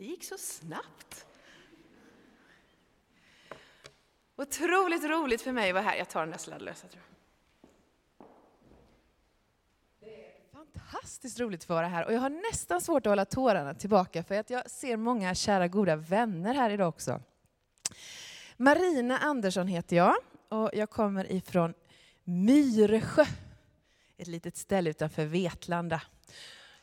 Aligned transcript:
Det 0.00 0.06
gick 0.06 0.24
så 0.24 0.38
snabbt. 0.38 1.26
Otroligt 4.36 5.04
roligt 5.04 5.42
för 5.42 5.52
mig 5.52 5.70
att 5.70 5.74
vara 5.74 5.84
här. 5.84 5.96
Jag 5.96 6.08
tar 6.08 6.20
den 6.20 6.30
där 6.30 6.38
sladdlösa 6.38 6.88
tror 6.88 7.02
jag. 7.02 8.28
Det 10.00 10.26
är 10.26 10.32
fantastiskt 10.52 11.40
roligt 11.40 11.62
att 11.62 11.68
vara 11.68 11.88
här 11.88 12.04
och 12.06 12.12
jag 12.12 12.20
har 12.20 12.30
nästan 12.30 12.80
svårt 12.80 13.06
att 13.06 13.10
hålla 13.10 13.24
tårarna 13.24 13.74
tillbaka 13.74 14.24
för 14.24 14.34
att 14.34 14.50
jag 14.50 14.70
ser 14.70 14.96
många 14.96 15.34
kära 15.34 15.68
goda 15.68 15.96
vänner 15.96 16.54
här 16.54 16.70
idag 16.70 16.88
också. 16.88 17.20
Marina 18.56 19.18
Andersson 19.18 19.66
heter 19.66 19.96
jag 19.96 20.16
och 20.48 20.70
jag 20.72 20.90
kommer 20.90 21.32
ifrån 21.32 21.74
Myresjö, 22.24 23.24
ett 24.16 24.28
litet 24.28 24.56
ställe 24.56 24.90
utanför 24.90 25.24
Vetlanda. 25.24 26.02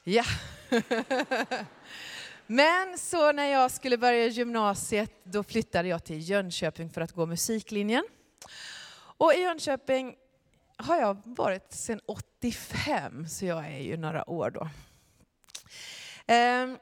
Ja. 0.04 0.24
Men 2.48 2.98
så 2.98 3.32
när 3.32 3.46
jag 3.46 3.72
skulle 3.72 3.98
börja 3.98 4.28
gymnasiet, 4.28 5.12
då 5.24 5.44
flyttade 5.44 5.88
jag 5.88 6.04
till 6.04 6.30
Jönköping 6.30 6.90
för 6.90 7.02
att 7.02 7.12
gå 7.12 7.26
musiklinjen. 7.26 8.04
Och 8.98 9.34
i 9.34 9.42
Jönköping 9.42 10.16
har 10.78 10.98
jag 10.98 11.22
varit 11.24 11.74
sedan 11.74 12.00
85, 12.05 13.28
så 13.28 13.46
jag 13.46 13.66
är 13.66 13.80
ju 13.80 13.98
några 13.98 14.30
år 14.30 14.50
då. 14.50 14.70
Ehm, 16.28 16.78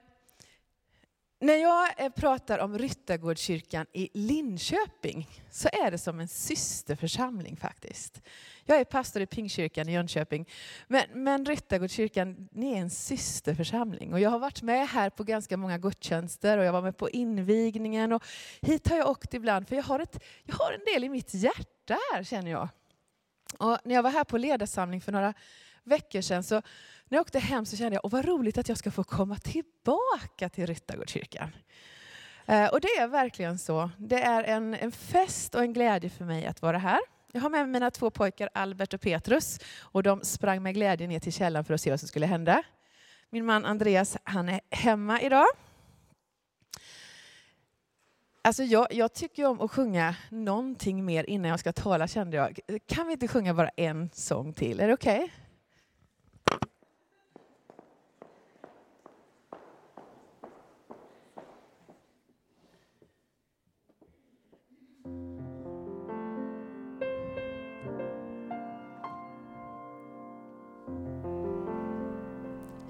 när 1.39 1.55
jag 1.55 1.89
eh, 1.98 2.09
pratar 2.09 2.59
om 2.59 2.77
Ryttargårdskyrkan 2.77 3.85
i 3.94 4.09
Linköping 4.13 5.30
så 5.52 5.70
är 5.73 5.91
det 5.91 5.98
som 5.98 6.20
en 6.20 6.27
systerförsamling 6.27 7.58
faktiskt. 7.58 8.21
Jag 8.66 8.80
är 8.80 8.84
pastor 8.84 9.21
i 9.21 9.25
Pingkyrkan 9.25 9.89
i 9.89 9.94
Jönköping, 9.94 10.50
men, 10.88 11.03
men 11.14 11.45
Ryttargårdskyrkan 11.45 12.50
ni 12.52 12.73
är 12.73 12.77
en 12.77 12.89
systerförsamling. 12.89 14.14
Och 14.14 14.19
jag 14.19 14.30
har 14.30 14.39
varit 14.39 14.61
med 14.61 14.88
här 14.88 15.09
på 15.09 15.23
ganska 15.23 15.58
många 15.58 15.77
gudstjänster 15.77 16.58
och 16.58 16.66
jag 16.66 16.73
var 16.73 16.81
med 16.81 16.97
på 16.97 17.09
invigningen. 17.09 18.11
Och 18.11 18.23
hit 18.61 18.88
har 18.88 18.97
jag 18.97 19.09
åkt 19.09 19.33
ibland 19.33 19.67
för 19.67 19.75
jag 19.75 19.83
har, 19.83 19.99
ett, 19.99 20.23
jag 20.44 20.55
har 20.55 20.72
en 20.72 20.94
del 20.94 21.03
i 21.03 21.09
mitt 21.09 21.33
hjärta 21.33 21.97
här 22.14 22.23
känner 22.23 22.52
jag. 22.52 22.70
Och 23.58 23.77
när 23.83 23.95
jag 23.95 24.03
var 24.03 24.11
här 24.11 24.23
på 24.23 24.38
ledarsamling 24.38 25.02
för 25.02 25.11
några 25.11 25.33
veckor 25.83 26.22
sedan 26.22 26.44
så 26.44 26.61
när 27.09 27.17
jag 27.17 27.22
åkte 27.22 27.39
hem 27.39 27.66
så 27.66 27.78
kände 27.78 27.95
jag, 27.95 28.06
åh 28.06 28.11
vad 28.11 28.25
roligt 28.25 28.58
att 28.58 28.70
jag 28.70 28.78
ska 28.78 28.92
få 28.92 29.03
komma 29.03 29.38
tillbaka 29.38 30.50
till 30.50 30.67
Ryttargårdskyrkan. 30.67 31.56
Eh, 32.45 32.67
och 32.67 32.81
det 32.81 32.88
är 32.88 33.08
verkligen 33.08 33.58
så. 33.58 33.89
Det 33.98 34.22
är 34.22 34.44
en, 34.44 34.73
en 34.73 34.92
fest 34.92 35.56
och 35.56 35.61
en 35.61 35.73
glädje 35.73 36.09
för 36.09 36.26
mig 36.26 36.45
att 36.45 36.61
vara 36.61 36.78
här. 36.78 37.00
Jag 37.31 37.42
har 37.42 37.50
med 37.50 37.70
mina 37.70 37.92
två 37.92 38.09
pojkar 38.09 38.50
Albert 38.53 38.94
och 38.94 39.02
Petrus 39.02 39.59
och 39.80 40.03
de 40.03 40.22
sprang 40.22 40.64
med 40.64 40.73
glädje 40.73 41.08
ner 41.08 41.20
till 41.20 41.33
källaren 41.33 41.66
för 41.66 41.73
att 41.73 41.81
se 41.81 41.89
vad 41.89 42.00
som 42.00 42.08
skulle 42.08 42.26
hända. 42.26 42.64
Min 43.30 43.45
man 43.45 43.66
Andreas, 43.66 44.17
han 44.23 44.50
är 44.50 44.61
hemma 44.70 45.22
idag. 45.22 45.45
Alltså 48.42 48.64
jag, 48.64 48.94
jag 48.94 49.14
tycker 49.14 49.45
om 49.45 49.61
att 49.61 49.72
sjunga 49.72 50.16
någonting 50.30 51.06
mer 51.06 51.30
innan 51.30 51.52
jag 51.52 51.59
ska 51.59 51.73
tala 51.73 52.08
kände 52.08 52.38
jag. 52.38 52.59
Kan 52.86 53.08
vi 53.08 53.14
inte 53.14 53.28
sjunga 53.28 53.53
bara 53.53 53.70
en 53.70 54.09
sång 54.14 54.53
till? 54.53 54.80
Är 54.80 54.88
det 54.88 54.94
okej? 54.94 55.23
Okay? 55.23 55.45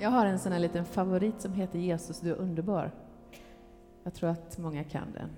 Jag 0.06 0.12
har 0.12 0.26
en 0.26 0.40
sån 0.40 0.52
här 0.52 0.60
liten 0.60 0.86
favorit 0.86 1.42
som 1.42 1.54
heter 1.54 1.80
Jesus, 1.80 2.20
du 2.20 2.32
är 2.32 2.36
underbar. 2.36 2.92
Jag 4.04 4.14
tror 4.14 4.30
att 4.30 4.58
många 4.58 4.84
kan 4.84 5.12
den. 5.14 5.30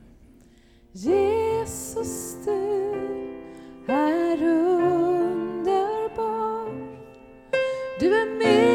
Jesus, 0.91 2.37
du 2.45 3.93
är 3.93 4.43
underbar. 4.43 5.87
Du 7.99 8.15
är 8.15 8.37
med 8.37 8.66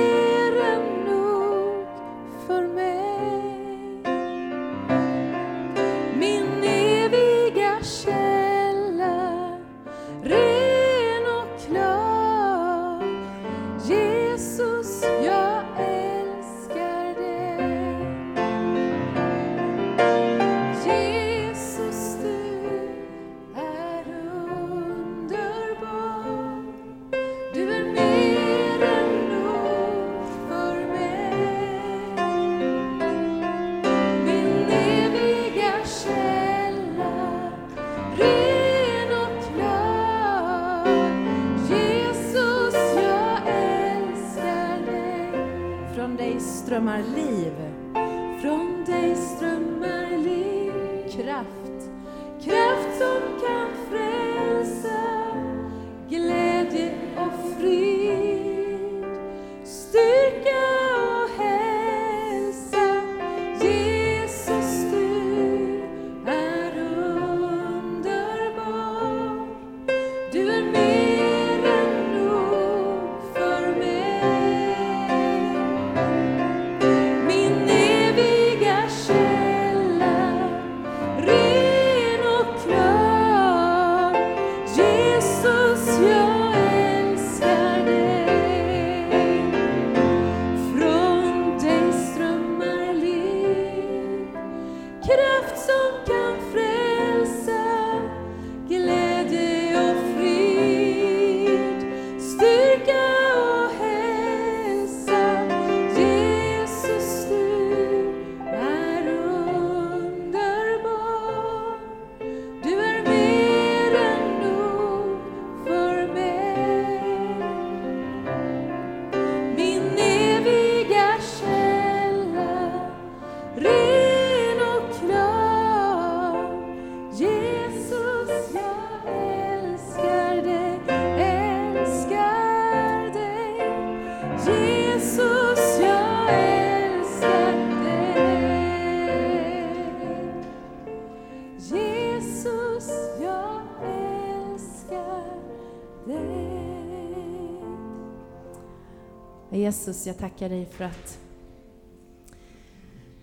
Jesus, 149.73 150.07
jag 150.07 150.19
tackar 150.19 150.49
dig 150.49 150.67
för 150.67 150.85
att 150.85 151.19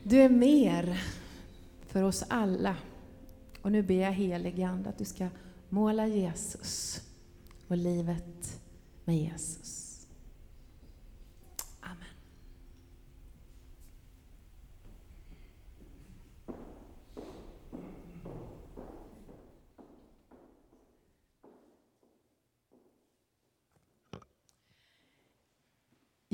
du 0.03 0.21
är 0.21 0.29
mer 0.29 1.03
för 1.87 2.03
oss 2.03 2.23
alla. 2.27 2.75
Och 3.61 3.71
nu 3.71 3.83
ber 3.83 3.95
jag 3.95 4.11
helige 4.11 4.67
Ande 4.67 4.89
att 4.89 4.97
du 4.97 5.05
ska 5.05 5.27
måla 5.69 6.07
Jesus 6.07 7.01
och 7.67 7.77
livet 7.77 8.61
med 9.05 9.17
Jesus. 9.17 10.07
Amen. 11.81 12.03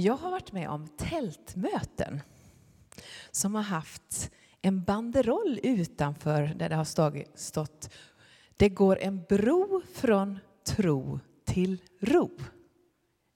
Jag 0.06 0.18
har 0.18 0.32
varit 0.32 0.52
med 0.52 0.70
om 0.70 0.88
tältmöten 0.88 2.22
som 3.32 3.56
har 3.56 3.62
haft 3.62 4.32
en 4.62 4.84
banderoll 4.84 5.60
utanför 5.64 6.42
där 6.56 6.70
det 6.70 6.76
har 6.76 7.38
stått 7.38 7.90
Det 8.58 8.70
går 8.70 9.00
en 9.00 9.24
bro 9.30 9.82
från 9.94 10.40
tro 10.68 11.20
till 11.46 11.82
ro. 12.00 12.32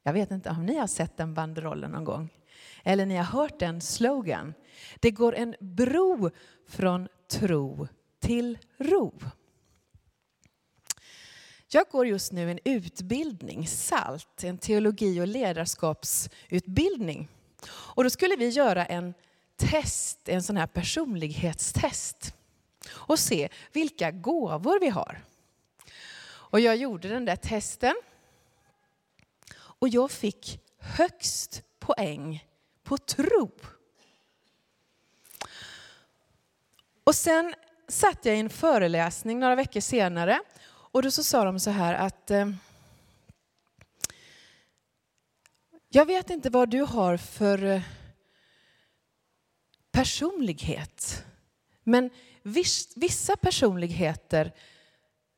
Jag 0.03 0.13
vet 0.13 0.31
inte 0.31 0.49
om 0.49 0.65
ni 0.65 0.77
har 0.77 0.87
sett 0.87 1.17
den 1.17 1.33
banderollen 1.33 1.91
någon 1.91 2.03
gång 2.03 2.29
eller 2.83 3.05
ni 3.05 3.15
har 3.15 3.23
hört 3.23 3.59
den 3.59 3.81
slogan. 3.81 4.53
Det 4.99 5.11
går 5.11 5.35
en 5.35 5.55
bro 5.59 6.29
från 6.67 7.07
tro 7.31 7.87
till 8.19 8.57
ro. 8.77 9.13
Jag 11.71 11.87
går 11.87 12.07
just 12.07 12.31
nu 12.31 12.51
en 12.51 12.59
utbildning, 12.63 13.67
SALT, 13.67 14.43
en 14.43 14.57
teologi 14.57 15.21
och 15.21 15.27
ledarskapsutbildning. 15.27 17.27
Och 17.69 18.03
då 18.03 18.09
skulle 18.09 18.35
vi 18.35 18.49
göra 18.49 18.85
en 18.85 19.13
test, 19.55 20.29
en 20.29 20.43
sån 20.43 20.57
här 20.57 20.67
personlighetstest 20.67 22.33
och 22.91 23.19
se 23.19 23.49
vilka 23.71 24.11
gåvor 24.11 24.79
vi 24.79 24.89
har. 24.89 25.21
Och 26.25 26.59
jag 26.59 26.75
gjorde 26.75 27.07
den 27.07 27.25
där 27.25 27.35
testen 27.35 27.95
och 29.55 29.89
jag 29.89 30.11
fick 30.11 30.59
högst 30.77 31.63
poäng 31.79 32.45
på 32.83 32.97
tro. 32.97 33.51
Och 37.03 37.15
sen 37.15 37.55
satt 37.87 38.25
jag 38.25 38.35
i 38.35 38.39
en 38.39 38.49
föreläsning 38.49 39.39
några 39.39 39.55
veckor 39.55 39.79
senare 39.79 40.39
och 40.91 41.01
då 41.01 41.11
så 41.11 41.23
sa 41.23 41.43
de 41.43 41.59
så 41.59 41.69
här 41.69 41.93
att 41.93 42.31
eh, 42.31 42.49
jag 45.89 46.05
vet 46.05 46.29
inte 46.29 46.49
vad 46.49 46.69
du 46.69 46.81
har 46.81 47.17
för 47.17 47.63
eh, 47.63 47.81
personlighet. 49.91 51.25
Men 51.83 52.09
vissa 52.95 53.35
personligheter 53.35 54.53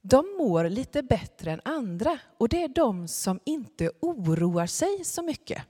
de 0.01 0.35
mår 0.37 0.69
lite 0.69 1.03
bättre 1.03 1.51
än 1.51 1.61
andra 1.65 2.19
och 2.37 2.49
det 2.49 2.63
är 2.63 2.67
de 2.67 3.07
som 3.07 3.39
inte 3.45 3.91
oroar 3.99 4.67
sig 4.67 5.03
så 5.03 5.21
mycket. 5.21 5.63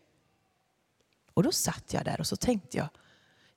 Och 1.34 1.44
då 1.44 1.52
satt 1.52 1.94
jag 1.94 2.06
där 2.06 2.20
och 2.20 2.28
så 2.28 2.36
tänkte 2.36 2.78
jag, 2.78 2.88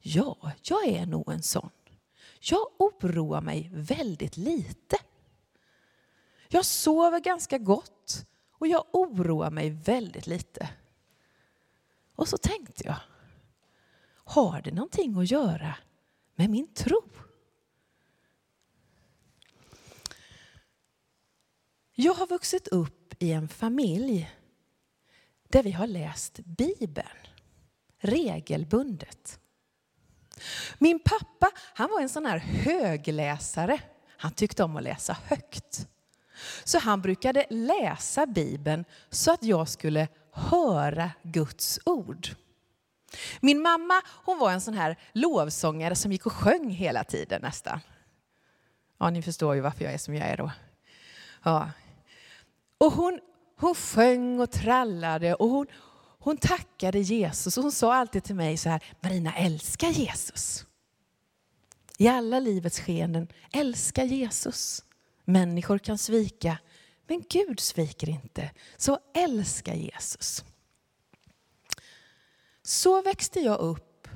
ja, 0.00 0.52
jag 0.62 0.88
är 0.88 1.06
nog 1.06 1.32
en 1.32 1.42
sån. 1.42 1.70
Jag 2.40 2.66
oroar 2.78 3.40
mig 3.40 3.70
väldigt 3.72 4.36
lite. 4.36 4.96
Jag 6.54 6.64
sover 6.64 7.20
ganska 7.20 7.58
gott 7.58 8.26
och 8.52 8.66
jag 8.66 8.84
oroar 8.92 9.50
mig 9.50 9.70
väldigt 9.70 10.26
lite. 10.26 10.68
Och 12.14 12.28
så 12.28 12.36
tänkte 12.38 12.84
jag, 12.84 12.96
har 14.14 14.62
det 14.62 14.72
någonting 14.72 15.18
att 15.18 15.30
göra 15.30 15.76
med 16.34 16.50
min 16.50 16.74
tro? 16.74 17.02
Jag 21.92 22.14
har 22.14 22.26
vuxit 22.26 22.68
upp 22.68 23.14
i 23.22 23.32
en 23.32 23.48
familj 23.48 24.34
där 25.48 25.62
vi 25.62 25.72
har 25.72 25.86
läst 25.86 26.38
Bibeln 26.38 27.26
regelbundet. 27.98 29.40
Min 30.78 31.00
pappa 31.00 31.50
han 31.74 31.90
var 31.90 32.00
en 32.00 32.08
sån 32.08 32.26
här 32.26 32.38
högläsare. 32.38 33.80
Han 34.16 34.32
tyckte 34.32 34.64
om 34.64 34.76
att 34.76 34.82
läsa 34.82 35.16
högt. 35.24 35.88
Så 36.64 36.78
han 36.78 37.02
brukade 37.02 37.46
läsa 37.50 38.26
Bibeln 38.26 38.84
så 39.10 39.32
att 39.32 39.42
jag 39.42 39.68
skulle 39.68 40.08
höra 40.32 41.10
Guds 41.22 41.80
ord. 41.84 42.28
Min 43.40 43.62
mamma 43.62 44.02
hon 44.24 44.38
var 44.38 44.52
en 44.52 44.60
sån 44.60 44.74
här 44.74 44.98
lovsångare 45.12 45.94
som 45.94 46.12
gick 46.12 46.26
och 46.26 46.32
sjöng 46.32 46.70
hela 46.70 47.04
tiden 47.04 47.42
nästan. 47.42 47.80
Ja, 48.98 49.10
ni 49.10 49.22
förstår 49.22 49.54
ju 49.54 49.60
varför 49.60 49.84
jag 49.84 49.94
är 49.94 49.98
som 49.98 50.14
jag 50.14 50.28
är 50.28 50.36
då. 50.36 50.50
Ja. 51.42 51.70
Och 52.78 52.92
hon, 52.92 53.20
hon 53.56 53.74
sjöng 53.74 54.40
och 54.40 54.50
trallade 54.50 55.34
och 55.34 55.48
hon, 55.48 55.66
hon 56.18 56.36
tackade 56.36 56.98
Jesus 56.98 57.56
och 57.56 57.62
hon 57.62 57.72
sa 57.72 57.94
alltid 57.94 58.24
till 58.24 58.34
mig 58.34 58.56
så 58.56 58.68
här, 58.68 58.84
Marina 59.00 59.34
älska 59.34 59.88
Jesus. 59.88 60.66
I 61.98 62.08
alla 62.08 62.40
livets 62.40 62.80
skeenden, 62.80 63.28
älska 63.52 64.04
Jesus. 64.04 64.84
Människor 65.24 65.78
kan 65.78 65.98
svika, 65.98 66.58
men 67.06 67.24
Gud 67.28 67.60
sviker 67.60 68.08
inte. 68.08 68.50
Så 68.76 68.98
älska 69.14 69.74
Jesus. 69.74 70.44
Så 72.62 73.02
växte 73.02 73.40
jag 73.40 73.60
upp 73.60 74.08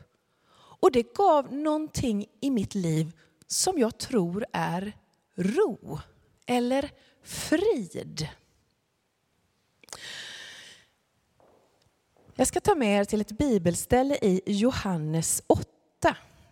och 0.81 0.93
det 0.93 1.15
gav 1.15 1.53
någonting 1.53 2.27
i 2.41 2.51
mitt 2.51 2.75
liv 2.75 3.13
som 3.47 3.79
jag 3.79 3.99
tror 3.99 4.47
är 4.53 4.93
ro 5.35 5.99
eller 6.47 6.91
frid. 7.23 8.29
Jag 12.35 12.47
ska 12.47 12.61
ta 12.61 12.75
med 12.75 13.01
er 13.01 13.05
till 13.05 13.21
ett 13.21 13.39
bibelställe 13.39 14.19
i 14.23 14.43
Johannes 14.47 15.43
8. 15.47 15.67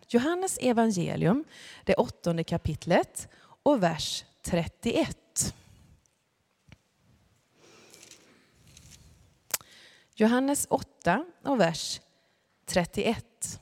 Johannes 0.09 0.59
evangelium, 0.61 1.44
det 1.85 1.94
åttonde 1.94 2.44
kapitlet 2.44 3.29
och 3.62 3.82
vers 3.82 4.25
31. 4.46 5.54
Johannes 10.14 10.66
8 10.70 11.25
och 11.44 11.60
vers 11.60 12.00
31. 12.66 13.60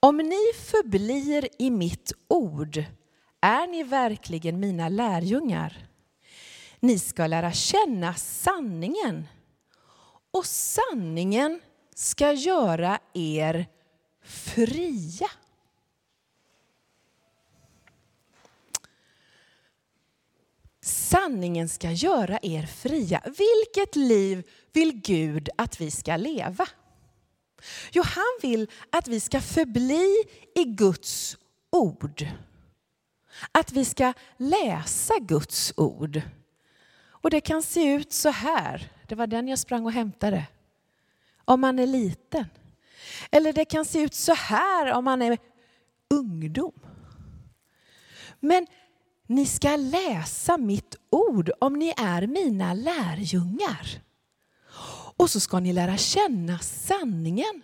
Om 0.00 0.16
ni 0.16 0.52
förblir 0.54 1.48
i 1.58 1.70
mitt 1.70 2.12
ord 2.28 2.84
är 3.40 3.66
ni 3.66 3.82
verkligen 3.82 4.60
mina 4.60 4.88
lärjungar. 4.88 5.88
Ni 6.80 6.98
ska 6.98 7.26
lära 7.26 7.52
känna 7.52 8.14
sanningen 8.14 9.28
och 10.30 10.46
sanningen 10.46 11.60
ska 11.94 12.32
göra 12.32 12.98
er 13.14 13.66
fria. 14.22 15.30
Sanningen 20.88 21.68
ska 21.68 21.90
göra 21.90 22.38
er 22.42 22.66
fria. 22.66 23.22
Vilket 23.24 23.96
liv 23.96 24.50
vill 24.72 24.92
Gud 24.92 25.48
att 25.56 25.80
vi 25.80 25.90
ska 25.90 26.16
leva? 26.16 26.68
Jo, 27.92 28.02
han 28.02 28.38
vill 28.42 28.70
att 28.92 29.08
vi 29.08 29.20
ska 29.20 29.40
förbli 29.40 30.24
i 30.54 30.64
Guds 30.64 31.36
ord. 31.70 32.26
Att 33.52 33.72
vi 33.72 33.84
ska 33.84 34.12
läsa 34.36 35.14
Guds 35.20 35.72
ord. 35.76 36.20
Och 37.08 37.30
det 37.30 37.40
kan 37.40 37.62
se 37.62 37.94
ut 37.94 38.12
så 38.12 38.28
här. 38.28 38.92
Det 39.08 39.14
var 39.14 39.26
den 39.26 39.48
jag 39.48 39.58
sprang 39.58 39.86
och 39.86 39.92
hämtade. 39.92 40.46
Om 41.44 41.60
man 41.60 41.78
är 41.78 41.86
liten. 41.86 42.44
Eller 43.30 43.52
det 43.52 43.64
kan 43.64 43.84
se 43.84 44.00
ut 44.00 44.14
så 44.14 44.34
här 44.34 44.92
om 44.92 45.04
man 45.04 45.22
är 45.22 45.38
ungdom. 46.10 46.80
Men 48.40 48.66
ni 49.28 49.46
ska 49.46 49.76
läsa 49.76 50.56
mitt 50.56 50.96
ord 51.10 51.50
om 51.60 51.72
ni 51.72 51.94
är 51.96 52.26
mina 52.26 52.74
lärjungar. 52.74 54.02
Och 55.16 55.30
så 55.30 55.40
ska 55.40 55.60
ni 55.60 55.72
lära 55.72 55.96
känna 55.96 56.58
sanningen. 56.58 57.62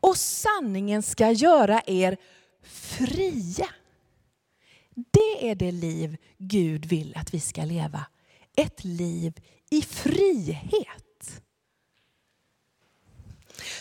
Och 0.00 0.16
sanningen 0.16 1.02
ska 1.02 1.30
göra 1.30 1.82
er 1.86 2.16
fria. 2.62 3.68
Det 4.94 5.50
är 5.50 5.54
det 5.54 5.72
liv 5.72 6.16
Gud 6.38 6.86
vill 6.86 7.16
att 7.16 7.34
vi 7.34 7.40
ska 7.40 7.64
leva. 7.64 8.06
Ett 8.56 8.84
liv 8.84 9.40
i 9.70 9.82
frihet. 9.82 11.42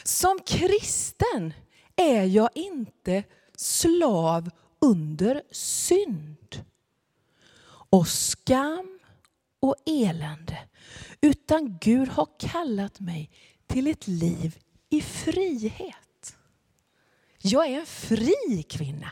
Som 0.04 0.40
kristen 0.46 1.54
är 1.96 2.24
jag 2.24 2.50
inte 2.56 3.24
slav 3.56 4.50
under 4.82 5.42
synd 5.52 6.66
och 7.96 8.08
skam 8.08 9.00
och 9.60 9.76
elände. 9.86 10.58
Utan 11.22 11.78
Gud 11.82 12.08
har 12.08 12.28
kallat 12.40 13.00
mig 13.00 13.32
till 13.68 13.88
ett 13.88 14.08
liv 14.08 14.60
i 14.90 15.02
frihet. 15.02 16.36
Jag 17.38 17.68
är 17.68 17.80
en 17.80 17.86
fri 17.86 18.64
kvinna. 18.70 19.12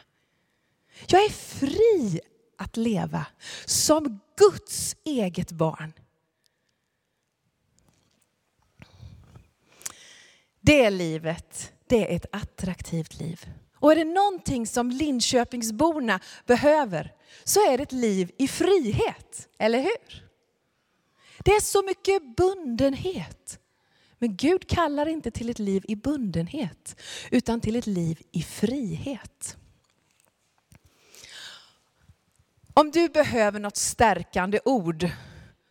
Jag 1.07 1.25
är 1.25 1.29
fri 1.29 2.19
att 2.57 2.77
leva 2.77 3.25
som 3.65 4.19
Guds 4.37 4.95
eget 5.03 5.51
barn. 5.51 5.93
Det 10.61 10.89
livet, 10.89 11.73
det 11.87 12.11
är 12.11 12.15
ett 12.15 12.25
attraktivt 12.31 13.19
liv. 13.19 13.45
Och 13.75 13.91
är 13.91 13.95
det 13.95 14.03
någonting 14.03 14.67
som 14.67 14.91
Linköpingsborna 14.91 16.19
behöver 16.45 17.13
så 17.43 17.71
är 17.71 17.77
det 17.77 17.83
ett 17.83 17.91
liv 17.91 18.31
i 18.37 18.47
frihet, 18.47 19.49
eller 19.57 19.79
hur? 19.79 20.23
Det 21.39 21.51
är 21.51 21.61
så 21.61 21.83
mycket 21.83 22.35
bundenhet. 22.35 23.59
Men 24.19 24.35
Gud 24.35 24.69
kallar 24.69 25.05
inte 25.05 25.31
till 25.31 25.49
ett 25.49 25.59
liv 25.59 25.85
i 25.87 25.95
bundenhet, 25.95 27.01
utan 27.31 27.61
till 27.61 27.75
ett 27.75 27.87
liv 27.87 28.21
i 28.31 28.41
frihet. 28.41 29.57
Om 32.73 32.91
du 32.91 33.09
behöver 33.09 33.59
något 33.59 33.77
stärkande 33.77 34.59
ord 34.65 35.09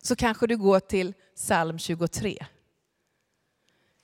så 0.02 0.16
kanske 0.16 0.46
du 0.46 0.56
går 0.56 0.80
till 0.80 1.14
psalm 1.36 1.78
23. 1.78 2.46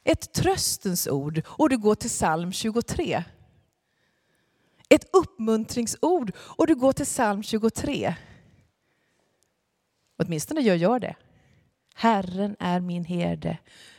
Ett 0.05 0.33
tröstens 0.33 1.07
ord 1.07 1.43
och 1.47 1.69
du 1.69 1.79
går 1.79 1.95
till 1.95 2.11
psalm 2.11 2.53
23. 2.53 3.25
Ett 4.88 5.09
uppmuntringsord 5.12 6.33
och 6.38 6.66
du 6.66 6.75
går 6.75 6.92
till 6.92 7.04
psalm 7.07 7.42
23. 7.42 8.14
Åtminstone 10.18 10.61
gör 10.61 10.75
jag 10.75 11.00
det. 11.00 11.16
Herren 11.95 12.57
är 12.59 12.80
min 12.80 13.04
herde, 13.04 13.59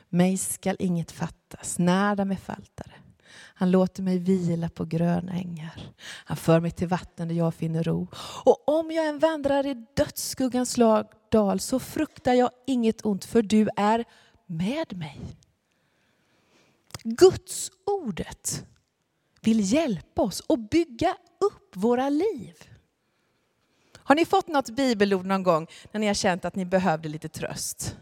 mig 0.10 0.38
skall 0.38 0.76
inget 0.80 1.12
fattas, 1.12 1.80
närda 1.80 2.26
mig 2.26 2.38
faltare. 2.38 2.94
Han 3.32 3.72
låter 3.72 4.04
mig 4.04 4.18
vila 4.18 4.70
på 4.70 4.86
gröna 4.86 5.32
ängar. 5.32 5.94
Han 6.02 6.38
för 6.38 6.60
mig 6.60 6.72
till 6.72 6.88
vatten 6.88 7.28
där 7.28 7.36
jag 7.36 7.54
finner 7.54 7.84
ro. 7.84 8.08
Och 8.46 8.70
om 8.70 8.92
jag 8.92 9.08
än 9.08 9.20
vandrar 9.20 9.66
i 9.66 9.86
dödsskuggans 9.96 10.78
dal 11.32 11.60
så 11.60 11.80
fruktar 11.80 12.34
jag 12.34 12.50
inget 12.68 13.06
ont 13.06 13.26
för 13.26 13.42
du 13.42 13.70
är 13.76 14.06
med 14.46 14.98
mig. 14.98 15.22
Guds 17.04 17.72
ordet 17.86 18.66
vill 19.42 19.74
hjälpa 19.74 20.22
oss 20.22 20.40
och 20.40 20.60
bygga 20.60 21.18
upp 21.40 21.76
våra 21.76 22.10
liv. 22.10 22.54
Har 23.96 24.16
ni 24.16 24.26
fått 24.26 24.48
något 24.48 24.70
bibelord 24.70 25.26
någon 25.26 25.44
gång 25.44 25.68
när 25.92 26.00
ni 26.00 26.08
har 26.08 26.14
känt 26.14 26.46
att 26.46 26.56
ni 26.56 26.66
behövde 26.66 27.10
lite 27.10 27.30
tröst? 27.30 27.96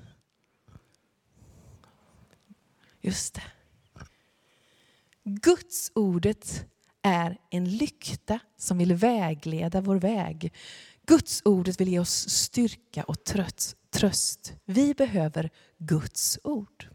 Just 3.02 3.34
det. 3.34 3.44
Guds 5.24 5.92
ordet 5.96 6.66
är 7.02 7.38
en 7.50 7.78
lykta 7.78 8.40
som 8.58 8.78
vill 8.78 8.94
vägleda 8.94 9.82
vår 9.82 9.96
väg. 9.96 10.54
Guds 11.06 11.42
ordet 11.46 11.82
vill 11.82 11.88
ge 11.88 12.00
oss 12.00 12.30
styrka 12.30 13.04
och 13.04 13.24
tröst. 13.92 14.54
Vi 14.66 14.94
behöver 14.94 15.50
Guds 15.78 16.40
ord. 16.44 16.88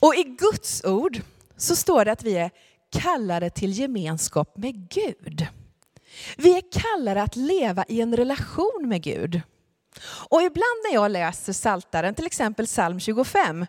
Och 0.00 0.14
i 0.14 0.22
Guds 0.22 0.84
ord 0.84 1.20
så 1.56 1.76
står 1.76 2.04
det 2.04 2.12
att 2.12 2.22
vi 2.22 2.36
är 2.36 2.50
kallade 2.90 3.50
till 3.50 3.78
gemenskap 3.78 4.56
med 4.56 4.90
Gud. 4.90 5.46
Vi 6.36 6.56
är 6.56 6.62
kallade 6.72 7.22
att 7.22 7.36
leva 7.36 7.84
i 7.88 8.00
en 8.00 8.16
relation 8.16 8.82
med 8.84 9.02
Gud. 9.02 9.40
Och 10.30 10.42
ibland 10.42 10.78
när 10.88 10.94
jag 10.94 11.10
läser 11.10 11.52
Saltaren, 11.52 12.14
till 12.14 12.26
exempel 12.26 12.66
psalm 12.66 13.00
25, 13.00 13.66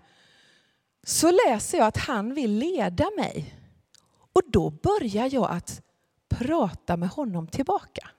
så 1.03 1.31
läser 1.31 1.77
jag 1.77 1.88
att 1.88 1.98
han 1.98 2.33
vill 2.33 2.51
leda 2.51 3.09
mig. 3.17 3.55
Och 4.33 4.41
då 4.48 4.69
börjar 4.69 5.33
jag 5.33 5.51
att 5.51 5.81
prata 6.29 6.98
med 6.98 7.09
honom 7.09 7.48
tillbaka. 7.48 8.09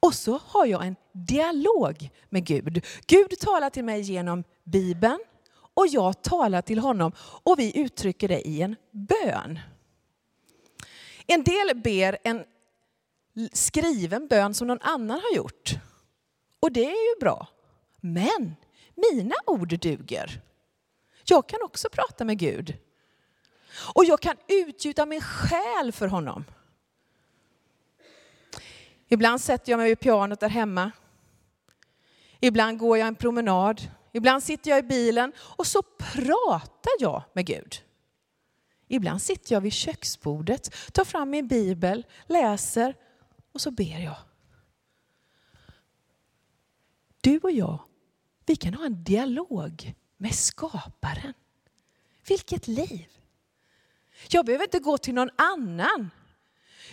Och 0.00 0.14
så 0.14 0.40
har 0.44 0.66
jag 0.66 0.86
en 0.86 0.96
dialog 1.12 2.10
med 2.28 2.46
Gud. 2.46 2.84
Gud 3.06 3.38
talar 3.40 3.70
till 3.70 3.84
mig 3.84 4.00
genom 4.00 4.44
Bibeln 4.64 5.18
och 5.74 5.86
jag 5.86 6.22
talar 6.22 6.62
till 6.62 6.78
honom 6.78 7.12
och 7.18 7.58
vi 7.58 7.78
uttrycker 7.78 8.28
det 8.28 8.48
i 8.48 8.62
en 8.62 8.76
bön. 8.90 9.58
En 11.26 11.44
del 11.44 11.76
ber 11.76 12.18
en 12.24 12.44
skriven 13.52 14.28
bön 14.28 14.54
som 14.54 14.66
någon 14.66 14.80
annan 14.82 15.20
har 15.20 15.36
gjort. 15.36 15.74
Och 16.60 16.72
det 16.72 16.84
är 16.84 17.14
ju 17.14 17.20
bra. 17.20 17.48
Men 18.00 18.56
mina 18.94 19.34
ord 19.46 19.68
duger. 19.80 20.40
Jag 21.24 21.48
kan 21.48 21.62
också 21.62 21.88
prata 21.88 22.24
med 22.24 22.38
Gud. 22.38 22.76
Och 23.94 24.04
jag 24.04 24.20
kan 24.20 24.36
utgjuta 24.48 25.06
min 25.06 25.20
själ 25.20 25.92
för 25.92 26.08
honom. 26.08 26.44
Ibland 29.08 29.40
sätter 29.40 29.72
jag 29.72 29.78
mig 29.78 29.88
vid 29.88 30.00
pianot 30.00 30.40
där 30.40 30.48
hemma. 30.48 30.90
Ibland 32.40 32.78
går 32.78 32.98
jag 32.98 33.08
en 33.08 33.14
promenad. 33.14 33.82
Ibland 34.16 34.42
sitter 34.42 34.70
jag 34.70 34.78
i 34.78 34.82
bilen 34.82 35.32
och 35.38 35.66
så 35.66 35.82
pratar 35.82 36.92
jag 37.00 37.22
med 37.32 37.46
Gud. 37.46 37.82
Ibland 38.88 39.22
sitter 39.22 39.54
jag 39.54 39.60
vid 39.60 39.72
köksbordet, 39.72 40.74
tar 40.92 41.04
fram 41.04 41.30
min 41.30 41.48
bibel, 41.48 42.06
läser 42.26 42.94
och 43.52 43.60
så 43.60 43.70
ber 43.70 44.04
jag. 44.04 44.16
Du 47.20 47.38
och 47.38 47.50
jag, 47.50 47.82
vi 48.46 48.56
kan 48.56 48.74
ha 48.74 48.86
en 48.86 49.04
dialog 49.04 49.94
med 50.16 50.34
skaparen. 50.34 51.34
Vilket 52.28 52.68
liv! 52.68 53.06
Jag 54.28 54.46
behöver 54.46 54.64
inte 54.64 54.78
gå 54.78 54.98
till 54.98 55.14
någon 55.14 55.30
annan. 55.36 56.10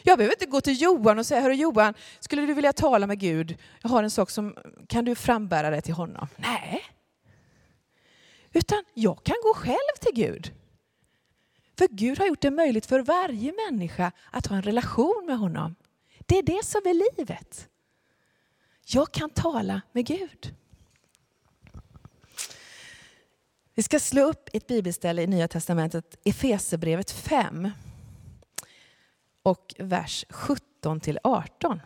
Jag 0.03 0.17
behöver 0.17 0.35
inte 0.35 0.45
gå 0.45 0.61
till 0.61 0.81
Johan 0.81 1.19
och 1.19 1.25
säga, 1.25 1.41
hörru 1.41 1.53
Johan, 1.53 1.93
skulle 2.19 2.41
du 2.41 2.53
vilja 2.53 2.73
tala 2.73 3.07
med 3.07 3.19
Gud? 3.19 3.57
Jag 3.81 3.89
har 3.89 4.03
en 4.03 4.11
sak 4.11 4.29
som, 4.29 4.55
kan 4.87 5.05
du 5.05 5.15
frambära 5.15 5.69
det 5.69 5.81
till 5.81 5.93
honom? 5.93 6.27
Nej. 6.37 6.83
Utan 8.53 8.83
jag 8.93 9.23
kan 9.23 9.35
gå 9.43 9.53
själv 9.53 9.97
till 10.01 10.15
Gud. 10.15 10.51
För 11.77 11.87
Gud 11.87 12.19
har 12.19 12.27
gjort 12.27 12.41
det 12.41 12.51
möjligt 12.51 12.85
för 12.85 12.99
varje 12.99 13.53
människa 13.69 14.11
att 14.31 14.47
ha 14.47 14.55
en 14.55 14.61
relation 14.61 15.23
med 15.25 15.37
honom. 15.37 15.75
Det 16.19 16.37
är 16.37 16.43
det 16.43 16.65
som 16.65 16.81
är 16.85 17.17
livet. 17.17 17.69
Jag 18.85 19.11
kan 19.11 19.29
tala 19.29 19.81
med 19.91 20.05
Gud. 20.05 20.55
Vi 23.73 23.83
ska 23.83 23.99
slå 23.99 24.21
upp 24.21 24.49
ett 24.53 24.67
bibelställe 24.67 25.21
i 25.21 25.27
Nya 25.27 25.47
Testamentet, 25.47 26.17
Efesebrevet 26.23 27.11
5 27.11 27.69
och 29.43 29.75
vers 29.79 30.25
17 30.29 30.99
till 30.99 31.19
18. 31.23 31.79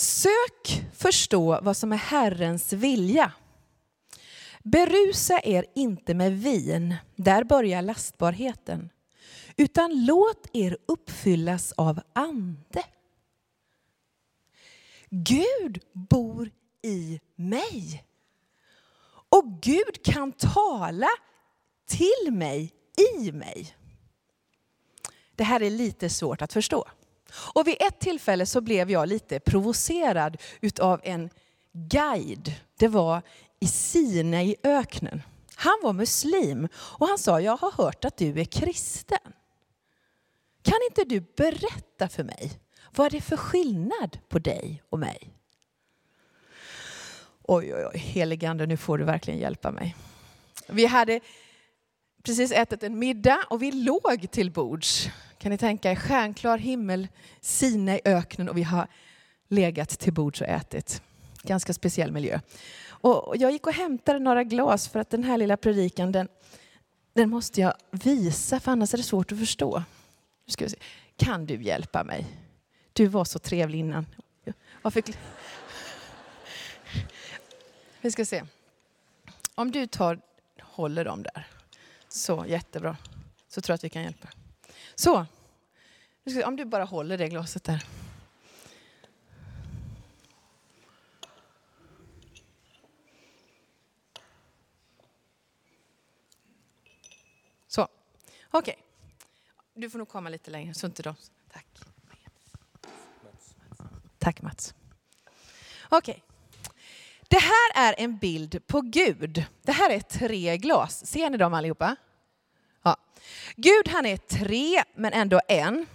Sök 0.00 0.90
förstå 0.92 1.60
vad 1.62 1.76
som 1.76 1.92
är 1.92 1.96
Herrens 1.96 2.72
vilja. 2.72 3.32
Berusa 4.62 5.40
er 5.44 5.66
inte 5.74 6.14
med 6.14 6.38
vin, 6.42 6.96
där 7.16 7.44
börjar 7.44 7.82
lastbarheten, 7.82 8.90
utan 9.56 10.06
låt 10.06 10.46
er 10.52 10.78
uppfyllas 10.88 11.72
av 11.72 12.00
ande. 12.12 12.84
Gud 15.10 15.82
bor 15.92 16.50
i 16.82 17.20
mig. 17.36 18.04
Och 19.28 19.62
Gud 19.62 20.04
kan 20.04 20.32
tala 20.32 21.08
till 21.88 22.32
mig, 22.32 22.72
i 23.14 23.32
mig. 23.32 23.76
Det 25.34 25.44
här 25.44 25.62
är 25.62 25.70
lite 25.70 26.08
svårt 26.08 26.42
att 26.42 26.52
förstå. 26.52 26.88
Och 27.32 27.68
vid 27.68 27.76
ett 27.80 28.00
tillfälle 28.00 28.46
så 28.46 28.60
blev 28.60 28.90
jag 28.90 29.08
lite 29.08 29.40
provocerad 29.40 30.36
utav 30.60 31.00
en 31.04 31.30
guide. 31.72 32.54
Det 32.78 32.88
var 32.88 33.22
i 33.60 33.66
Sinai 33.66 34.56
öknen. 34.62 35.22
Han 35.54 35.78
var 35.82 35.92
muslim 35.92 36.68
och 36.74 37.08
han 37.08 37.18
sa, 37.18 37.40
jag 37.40 37.56
har 37.56 37.72
hört 37.72 38.04
att 38.04 38.16
du 38.16 38.40
är 38.40 38.44
kristen. 38.44 39.32
Kan 40.62 40.78
inte 40.90 41.04
du 41.04 41.20
berätta 41.36 42.08
för 42.08 42.24
mig 42.24 42.52
vad 42.96 43.10
det 43.10 43.16
är 43.16 43.20
för 43.20 43.36
skillnad 43.36 44.18
på 44.28 44.38
dig 44.38 44.82
och 44.88 44.98
mig? 44.98 45.30
Oj, 47.42 47.74
oj, 47.74 47.86
oj, 47.92 47.98
heligande, 47.98 48.66
nu 48.66 48.76
får 48.76 48.98
du 48.98 49.04
verkligen 49.04 49.40
hjälpa 49.40 49.70
mig. 49.70 49.96
Vi 50.66 50.86
hade 50.86 51.20
precis 52.22 52.52
ätit 52.52 52.82
en 52.82 52.98
middag 52.98 53.38
och 53.50 53.62
vi 53.62 53.72
låg 53.72 54.30
till 54.30 54.50
bords. 54.50 55.08
Kan 55.38 55.50
ni 55.50 55.58
tänka 55.58 55.90
er 55.90 55.96
stjärnklar 55.96 56.58
himmel, 56.58 57.08
Sina 57.40 57.96
i 57.96 58.00
öknen 58.04 58.48
och 58.48 58.56
vi 58.56 58.62
har 58.62 58.86
legat 59.48 59.88
till 59.88 60.12
bords 60.12 60.40
och 60.40 60.46
ätit. 60.46 61.02
Ganska 61.42 61.72
speciell 61.72 62.12
miljö. 62.12 62.40
Och 62.88 63.36
jag 63.36 63.52
gick 63.52 63.66
och 63.66 63.72
hämtade 63.72 64.18
några 64.18 64.44
glas 64.44 64.88
för 64.88 65.00
att 65.00 65.10
den 65.10 65.24
här 65.24 65.38
lilla 65.38 65.56
predikan 65.56 66.12
den, 66.12 66.28
den 67.12 67.30
måste 67.30 67.60
jag 67.60 67.74
visa 67.90 68.60
för 68.60 68.72
annars 68.72 68.94
är 68.94 68.98
det 68.98 69.04
svårt 69.04 69.32
att 69.32 69.38
förstå. 69.38 69.82
Nu 70.46 70.52
ska 70.52 70.64
vi 70.64 70.70
se. 70.70 70.78
Kan 71.16 71.46
du 71.46 71.62
hjälpa 71.62 72.04
mig? 72.04 72.26
Du 72.92 73.06
var 73.06 73.24
så 73.24 73.38
trevlig 73.38 73.78
innan. 73.78 74.06
Varför... 74.82 75.02
Vi 78.00 78.10
ska 78.10 78.24
se. 78.24 78.42
Om 79.54 79.70
du 79.70 79.86
tar, 79.86 80.20
håller 80.60 81.04
dem 81.04 81.22
där. 81.22 81.46
Så, 82.12 82.44
jättebra. 82.48 82.96
Så 83.48 83.60
tror 83.60 83.72
jag 83.72 83.74
att 83.74 83.84
vi 83.84 83.88
kan 83.88 84.02
hjälpa. 84.02 84.28
Så. 84.94 85.26
Om 86.44 86.56
du 86.56 86.64
bara 86.64 86.84
håller 86.84 87.18
det 87.18 87.28
glaset 87.28 87.64
där. 87.64 87.84
Så. 97.66 97.82
Okej. 97.82 97.90
Okay. 98.50 98.74
Du 99.74 99.90
får 99.90 99.98
nog 99.98 100.08
komma 100.08 100.28
lite 100.28 100.50
längre 100.50 100.74
så 100.74 100.86
inte 100.86 101.02
de... 101.02 101.14
Tack. 101.52 101.66
Tack 104.18 104.42
Mats. 104.42 104.74
Okej. 105.88 106.12
Okay. 106.12 106.29
Det 107.30 107.40
här 107.40 107.88
är 107.88 107.94
en 107.98 108.16
bild 108.16 108.66
på 108.66 108.80
Gud. 108.80 109.44
Det 109.62 109.72
här 109.72 109.90
är 109.90 110.00
tre 110.00 110.56
glas. 110.56 111.06
Ser 111.06 111.30
ni 111.30 111.36
dem 111.36 111.54
allihopa? 111.54 111.96
Ja. 112.82 112.96
Gud 113.56 113.88
han 113.88 114.06
är 114.06 114.16
tre 114.16 114.82
men 114.94 115.12
ändå 115.12 115.40
en. 115.48 115.86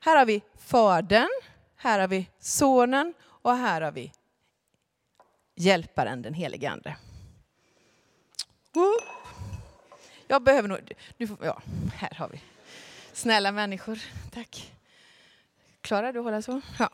Här 0.00 0.16
har 0.16 0.26
vi 0.26 0.42
Fadern, 0.58 1.28
här 1.76 1.98
har 1.98 2.08
vi 2.08 2.26
Sonen 2.38 3.14
och 3.22 3.56
här 3.56 3.80
har 3.80 3.92
vi 3.92 4.12
Hjälparen, 5.56 6.22
den 6.22 6.34
helige 6.34 6.70
Ande. 6.70 6.96
Jag 10.26 10.42
behöver 10.42 10.68
nog... 10.68 10.92
Nu 11.16 11.26
får, 11.26 11.38
ja, 11.42 11.62
här 11.94 12.14
har 12.14 12.28
vi. 12.28 12.40
Snälla 13.12 13.52
människor, 13.52 13.98
tack. 14.30 14.72
Klarar 15.80 16.12
du 16.12 16.18
att 16.18 16.24
hålla 16.24 16.42
så? 16.42 16.60
Ja. 16.78 16.90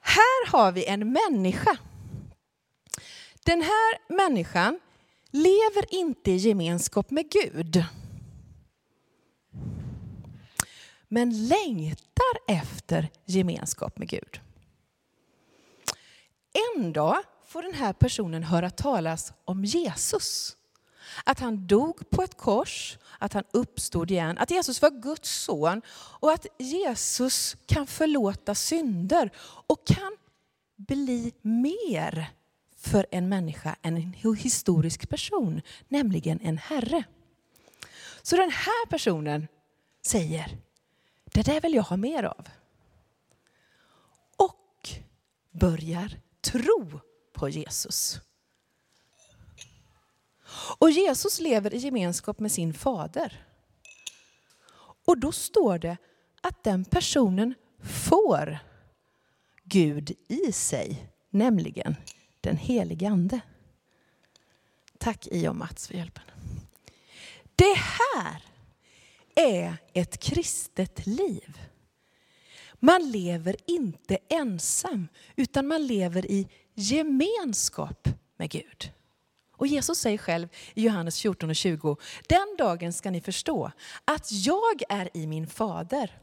Här 0.00 0.46
har 0.50 0.72
vi 0.72 0.86
en 0.86 1.12
människa. 1.12 1.78
Den 3.44 3.62
här 3.62 4.16
människan 4.16 4.80
lever 5.30 5.94
inte 5.94 6.30
i 6.30 6.36
gemenskap 6.36 7.10
med 7.10 7.30
Gud. 7.30 7.84
Men 11.08 11.48
längtar 11.48 12.34
efter 12.48 13.08
gemenskap 13.24 13.98
med 13.98 14.08
Gud. 14.08 14.40
En 16.76 16.92
dag 16.92 17.16
får 17.46 17.62
den 17.62 17.74
här 17.74 17.92
personen 17.92 18.42
höra 18.42 18.70
talas 18.70 19.32
om 19.44 19.64
Jesus. 19.64 20.56
Att 21.24 21.40
han 21.40 21.66
dog 21.66 22.10
på 22.10 22.22
ett 22.22 22.36
kors, 22.36 22.98
att 23.18 23.32
han 23.32 23.44
uppstod 23.52 24.10
igen, 24.10 24.38
att 24.38 24.50
Jesus 24.50 24.82
var 24.82 24.90
Guds 24.90 25.44
son 25.44 25.82
och 26.20 26.32
att 26.32 26.46
Jesus 26.58 27.56
kan 27.66 27.86
förlåta 27.86 28.54
synder 28.54 29.30
och 29.66 29.86
kan 29.86 30.16
bli 30.76 31.32
mer 31.42 32.30
för 32.84 33.06
en 33.10 33.28
människa 33.28 33.76
än 33.82 33.96
en 33.96 34.12
historisk 34.34 35.08
person, 35.08 35.60
nämligen 35.88 36.40
en 36.40 36.58
herre. 36.58 37.04
Så 38.22 38.36
den 38.36 38.50
här 38.50 38.86
personen 38.86 39.48
säger, 40.06 40.58
det 41.24 41.42
där 41.42 41.60
vill 41.60 41.74
jag 41.74 41.82
ha 41.82 41.96
mer 41.96 42.22
av. 42.22 42.48
Och 44.36 44.88
börjar 45.50 46.20
tro 46.40 47.00
på 47.32 47.48
Jesus. 47.48 48.20
Och 50.78 50.90
Jesus 50.90 51.40
lever 51.40 51.74
i 51.74 51.78
gemenskap 51.78 52.40
med 52.40 52.52
sin 52.52 52.74
fader. 52.74 53.46
Och 55.06 55.18
då 55.18 55.32
står 55.32 55.78
det 55.78 55.96
att 56.40 56.64
den 56.64 56.84
personen 56.84 57.54
får 57.82 58.58
Gud 59.64 60.12
i 60.28 60.52
sig, 60.52 61.10
nämligen 61.30 61.96
den 62.44 62.56
helige 62.56 63.08
Ande. 63.08 63.40
Tack 64.98 65.26
I 65.30 65.48
och 65.48 65.56
Mats 65.56 65.88
för 65.88 65.94
hjälpen. 65.94 66.22
Det 67.56 67.74
här 67.74 68.42
är 69.34 69.76
ett 69.92 70.18
kristet 70.18 71.06
liv. 71.06 71.58
Man 72.74 73.10
lever 73.10 73.56
inte 73.66 74.18
ensam, 74.28 75.08
utan 75.36 75.66
man 75.66 75.86
lever 75.86 76.30
i 76.30 76.48
gemenskap 76.74 78.08
med 78.36 78.50
Gud. 78.50 78.92
Och 79.56 79.66
Jesus 79.66 79.98
säger 79.98 80.18
själv 80.18 80.48
i 80.74 80.82
Johannes 80.82 81.20
14 81.20 81.50
och 81.50 81.56
20, 81.56 81.96
den 82.28 82.56
dagen 82.58 82.92
ska 82.92 83.10
ni 83.10 83.20
förstå 83.20 83.72
att 84.04 84.32
jag 84.32 84.82
är 84.88 85.16
i 85.16 85.26
min 85.26 85.46
fader 85.46 86.18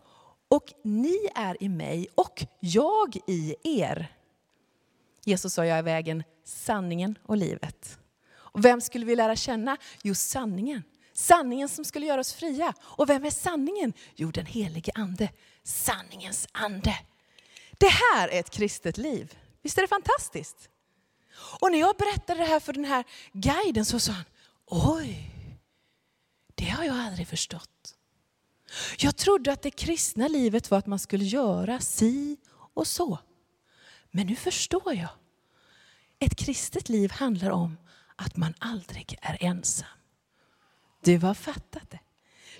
och 0.47 0.73
ni 0.83 1.17
är 1.35 1.63
i 1.63 1.69
mig 1.69 2.07
och 2.15 2.45
jag 2.59 3.17
i 3.27 3.55
er. 3.63 4.20
Jesus 5.25 5.53
sa, 5.53 5.65
jag 5.65 5.77
är 5.77 5.83
vägen, 5.83 6.23
sanningen 6.45 7.17
och 7.25 7.37
livet. 7.37 7.99
Och 8.33 8.65
vem 8.65 8.81
skulle 8.81 9.05
vi 9.05 9.15
lära 9.15 9.35
känna? 9.35 9.77
Jo, 10.03 10.15
sanningen. 10.15 10.83
Sanningen 11.13 11.69
som 11.69 11.85
skulle 11.85 12.05
göra 12.05 12.21
oss 12.21 12.33
fria. 12.33 12.73
Och 12.81 13.09
vem 13.09 13.25
är 13.25 13.31
sanningen? 13.31 13.93
Jo, 14.15 14.31
den 14.31 14.45
helige 14.45 14.91
ande. 14.95 15.29
Sanningens 15.63 16.47
ande. 16.51 16.99
Det 17.77 17.89
här 17.89 18.27
är 18.27 18.39
ett 18.39 18.49
kristet 18.49 18.97
liv. 18.97 19.37
Visst 19.61 19.77
är 19.77 19.81
det 19.81 19.87
fantastiskt? 19.87 20.69
Och 21.59 21.71
när 21.71 21.79
jag 21.79 21.95
berättade 21.95 22.39
det 22.39 22.45
här 22.45 22.59
för 22.59 22.73
den 22.73 22.85
här 22.85 23.03
guiden 23.33 23.85
så 23.85 23.99
sa 23.99 24.11
han, 24.11 24.25
oj, 24.65 25.31
det 26.55 26.65
har 26.65 26.83
jag 26.83 26.95
aldrig 26.95 27.27
förstått. 27.27 27.95
Jag 28.97 29.15
trodde 29.15 29.51
att 29.51 29.61
det 29.61 29.71
kristna 29.71 30.27
livet 30.27 30.71
var 30.71 30.77
att 30.77 30.87
man 30.87 30.99
skulle 30.99 31.25
göra 31.25 31.79
si 31.79 32.37
och 32.73 32.87
så. 32.87 33.19
Men 34.11 34.27
nu 34.27 34.35
förstår 34.35 34.93
jag. 34.93 35.09
Ett 36.19 36.35
kristet 36.35 36.89
liv 36.89 37.11
handlar 37.11 37.49
om 37.49 37.77
att 38.15 38.37
man 38.37 38.53
aldrig 38.59 39.17
är 39.21 39.37
ensam. 39.39 39.87
Du 41.03 41.17
har 41.17 41.33
fattat 41.33 41.89
det. 41.89 41.99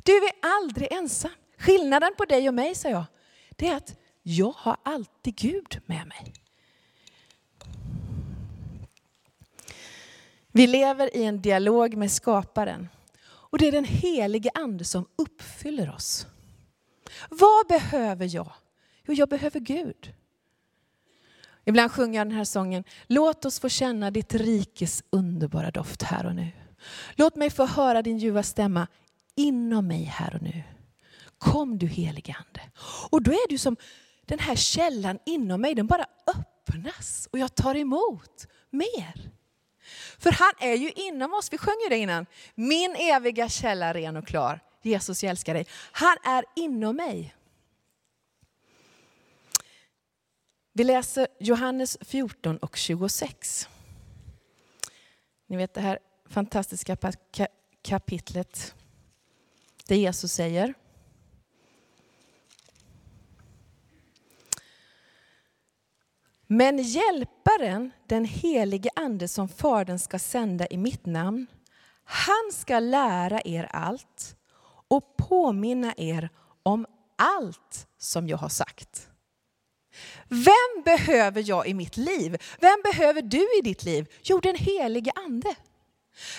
Du 0.03 0.11
är 0.11 0.31
aldrig 0.41 0.91
ensam. 0.91 1.31
Skillnaden 1.57 2.11
på 2.17 2.25
dig 2.25 2.47
och 2.47 2.53
mig, 2.53 2.75
sa 2.75 2.89
jag, 2.89 3.05
det 3.49 3.67
är 3.67 3.75
att 3.75 3.95
jag 4.23 4.53
har 4.57 4.77
alltid 4.83 5.35
Gud 5.35 5.81
med 5.85 6.07
mig. 6.07 6.33
Vi 10.51 10.67
lever 10.67 11.15
i 11.15 11.23
en 11.23 11.41
dialog 11.41 11.97
med 11.97 12.11
skaparen. 12.11 12.89
Och 13.23 13.57
det 13.57 13.67
är 13.67 13.71
den 13.71 13.85
helige 13.85 14.49
ande 14.53 14.85
som 14.85 15.07
uppfyller 15.15 15.95
oss. 15.95 16.27
Vad 17.29 17.67
behöver 17.67 18.35
jag? 18.35 18.53
Jo, 19.05 19.13
jag 19.13 19.29
behöver 19.29 19.59
Gud. 19.59 20.13
Ibland 21.65 21.91
sjunger 21.91 22.19
jag 22.19 22.27
den 22.27 22.37
här 22.37 22.43
sången. 22.43 22.83
Låt 23.07 23.45
oss 23.45 23.59
få 23.59 23.69
känna 23.69 24.11
ditt 24.11 24.33
rikes 24.33 25.03
underbara 25.09 25.71
doft 25.71 26.03
här 26.03 26.25
och 26.25 26.35
nu. 26.35 26.51
Låt 27.15 27.35
mig 27.35 27.49
få 27.49 27.65
höra 27.65 28.01
din 28.01 28.17
ljuva 28.17 28.43
stämma 28.43 28.87
inom 29.35 29.87
mig 29.87 30.03
här 30.03 30.35
och 30.35 30.41
nu. 30.41 30.63
Kom 31.37 31.77
du 31.77 31.87
helige 31.87 32.35
ande. 32.47 32.61
Och 33.09 33.21
då 33.21 33.31
är 33.31 33.49
du 33.49 33.57
som 33.57 33.77
den 34.25 34.39
här 34.39 34.55
källan 34.55 35.19
inom 35.25 35.61
mig, 35.61 35.75
den 35.75 35.87
bara 35.87 36.05
öppnas 36.27 37.27
och 37.31 37.39
jag 37.39 37.55
tar 37.55 37.75
emot 37.75 38.47
mer. 38.69 39.31
För 40.19 40.31
han 40.31 40.51
är 40.59 40.75
ju 40.75 40.91
inom 40.91 41.33
oss, 41.33 41.53
vi 41.53 41.57
sjöng 41.57 41.77
ju 41.83 41.89
det 41.89 41.97
innan. 41.97 42.25
Min 42.55 42.95
eviga 42.95 43.49
källa 43.49 43.93
ren 43.93 44.17
och 44.17 44.27
klar. 44.27 44.59
Jesus, 44.81 45.23
jag 45.23 45.29
älskar 45.29 45.53
dig. 45.53 45.65
Han 45.91 46.17
är 46.23 46.45
inom 46.55 46.95
mig. 46.95 47.35
Vi 50.73 50.83
läser 50.83 51.27
Johannes 51.39 51.97
14 52.01 52.57
och 52.57 52.77
26. 52.77 53.69
Ni 55.47 55.57
vet 55.57 55.73
det 55.73 55.81
här 55.81 55.99
fantastiska 56.29 56.97
kapitlet 57.81 58.75
där 59.87 59.95
Jesus 59.95 60.33
säger 60.33 60.73
Men 66.47 66.77
hjälparen, 66.77 67.91
den 68.07 68.25
helige 68.25 68.89
ande 68.95 69.27
som 69.27 69.49
Fadern 69.49 69.99
ska 69.99 70.19
sända 70.19 70.67
i 70.67 70.77
mitt 70.77 71.05
namn, 71.05 71.47
han 72.03 72.51
ska 72.53 72.79
lära 72.79 73.41
er 73.45 73.63
allt 73.63 74.35
och 74.87 75.17
påminna 75.17 75.93
er 75.97 76.29
om 76.63 76.85
allt 77.15 77.87
som 77.97 78.27
jag 78.27 78.37
har 78.37 78.49
sagt. 78.49 79.10
Vem 80.33 80.83
behöver 80.85 81.43
jag 81.49 81.67
i 81.67 81.73
mitt 81.73 81.97
liv? 81.97 82.37
Vem 82.59 82.81
behöver 82.83 83.21
du 83.21 83.57
i 83.59 83.61
ditt 83.63 83.83
liv? 83.83 84.07
Jo, 84.23 84.39
den 84.39 84.55
helige 84.55 85.11
ande. 85.15 85.55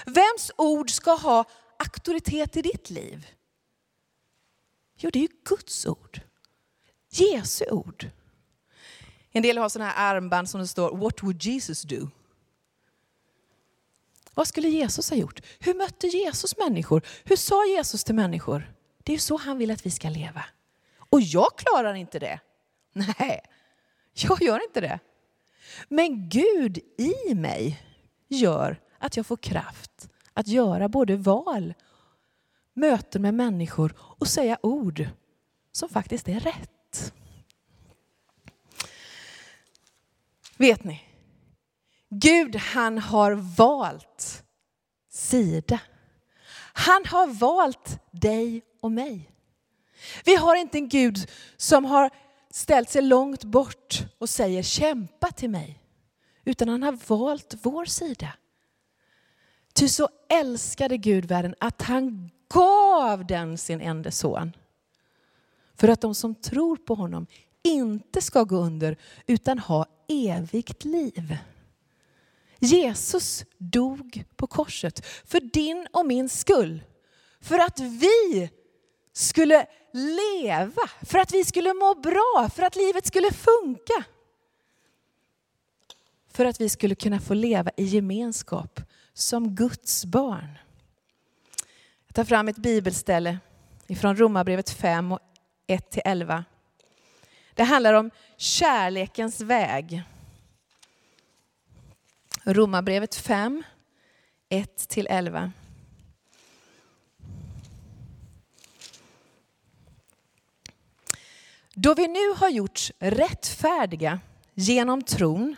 Vems 0.07 0.51
ord 0.57 0.91
ska 0.91 1.13
ha 1.15 1.45
auktoritet 1.79 2.57
i 2.57 2.63
ditt 2.63 2.91
liv? 2.91 3.27
Jo, 4.97 5.11
det 5.13 5.25
är 5.25 5.29
Guds 5.45 5.87
ord. 5.87 6.21
Jesu 7.11 7.65
ord. 7.71 8.11
En 9.33 9.43
del 9.43 9.59
har 9.59 9.69
sådana 9.69 9.91
här 9.91 10.15
armband 10.15 10.51
som 10.51 10.61
det 10.61 10.67
står 10.67 10.97
What 10.97 11.23
would 11.23 11.45
Jesus 11.45 11.83
do? 11.83 12.11
Vad 14.35 14.49
skulle 14.49 14.69
Jesus 14.69 15.11
ha 15.11 15.17
gjort? 15.17 15.41
Hur 15.59 15.75
mötte 15.75 16.07
Jesus 16.07 16.57
människor? 16.59 17.03
Hur 17.25 17.37
sa 17.37 17.67
Jesus 17.67 18.05
till 18.05 18.15
människor? 18.15 18.73
Det 19.03 19.15
är 19.15 19.19
så 19.19 19.37
han 19.37 19.59
vill 19.59 19.71
att 19.71 19.87
vi 19.87 19.91
ska 19.91 20.09
leva. 20.09 20.45
Och 20.97 21.21
jag 21.21 21.57
klarar 21.57 21.95
inte 21.95 22.19
det. 22.19 22.41
Nej, 22.93 23.43
jag 24.29 24.43
gör 24.43 24.65
inte 24.65 24.81
det. 24.81 24.99
Men 25.89 26.29
Gud 26.29 26.79
i 26.99 27.35
mig 27.35 27.83
gör 28.29 28.81
att 28.99 29.17
jag 29.17 29.27
får 29.27 29.37
kraft 29.37 30.09
att 30.33 30.49
göra 30.49 30.89
både 30.89 31.17
val, 31.17 31.75
möten 32.75 33.23
med 33.23 33.35
människor 33.35 33.95
och 33.99 34.29
säga 34.29 34.59
ord 34.63 35.09
som 35.73 35.89
faktiskt 35.89 36.29
är 36.29 36.41
rätt. 36.41 37.13
Vet 40.57 40.85
ni? 40.85 41.03
Gud 42.09 42.57
han 42.57 42.99
har 42.99 43.33
valt 43.33 44.45
sida. 45.11 45.81
Han 46.73 47.05
har 47.07 47.27
valt 47.27 48.01
dig 48.11 48.63
och 48.81 48.93
mig. 48.93 49.31
Vi 50.25 50.37
har 50.37 50.57
inte 50.57 50.79
en 50.79 50.89
Gud 50.89 51.31
som 51.57 51.85
har 51.85 52.11
ställt 52.53 52.91
sig 52.91 53.03
långt 53.03 53.45
bort 53.45 54.03
och 54.19 54.29
säger 54.29 54.63
kämpa 54.63 55.31
till 55.31 55.51
mig. 55.51 55.79
utan 56.45 56.69
han 56.69 56.83
har 56.83 56.99
valt 57.07 57.55
vår 57.63 57.85
sida. 57.85 58.29
Ty 59.75 59.89
så 59.89 60.09
älskade 60.29 60.97
Gud 60.97 61.25
världen 61.25 61.55
att 61.61 61.83
han 61.83 62.31
gav 62.55 63.27
den 63.27 63.59
sin 63.59 63.81
enda 63.81 64.11
son. 64.11 64.53
För 65.75 65.89
att 65.89 66.01
de 66.01 66.15
som 66.15 66.35
tror 66.35 66.77
på 66.77 66.95
honom 66.95 67.27
inte 67.63 68.23
ska 68.23 68.43
gå 68.45 68.57
under 68.57 68.97
utan 69.27 69.59
ha 69.59 69.87
evigt 70.09 70.85
liv. 70.85 71.37
Jesus 72.59 73.45
dog 73.59 74.25
på 74.37 74.47
korset 74.47 75.07
för 75.07 75.41
din 75.41 75.87
och 75.93 76.07
min 76.07 76.29
skull. 76.29 76.83
För 77.41 77.59
att 77.59 77.81
vi 77.81 78.51
skulle 79.13 79.67
leva, 79.93 80.91
för 81.03 81.19
att 81.19 81.33
vi 81.33 81.45
skulle 81.45 81.75
må 81.75 81.95
bra, 81.95 82.51
för 82.55 82.63
att 82.63 82.77
livet 82.77 83.07
skulle 83.07 83.33
funka. 83.33 84.05
För 86.31 86.45
att 86.45 86.61
vi 86.61 86.69
skulle 86.69 86.95
kunna 86.95 87.21
få 87.21 87.35
leva 87.35 87.71
i 87.77 87.85
gemenskap 87.85 88.81
som 89.13 89.55
Guds 89.55 90.05
barn. 90.05 90.59
Jag 92.07 92.15
tar 92.15 92.25
fram 92.25 92.49
ett 92.49 92.57
bibelställe 92.57 93.39
ifrån 93.87 94.17
Romarbrevet 94.17 94.71
5 94.71 95.13
och 95.13 95.21
1-11. 95.67 96.45
Det 97.55 97.63
handlar 97.63 97.95
om 97.95 98.11
kärlekens 98.37 99.41
väg. 99.41 100.03
Romarbrevet 102.45 103.15
5, 103.15 103.63
1-11. 104.49 105.51
Då 111.83 111.95
vi 111.95 112.09
nu 112.09 112.33
har 112.37 112.49
gjorts 112.49 112.93
rättfärdiga 112.99 114.21
genom 114.55 115.03
tron 115.03 115.57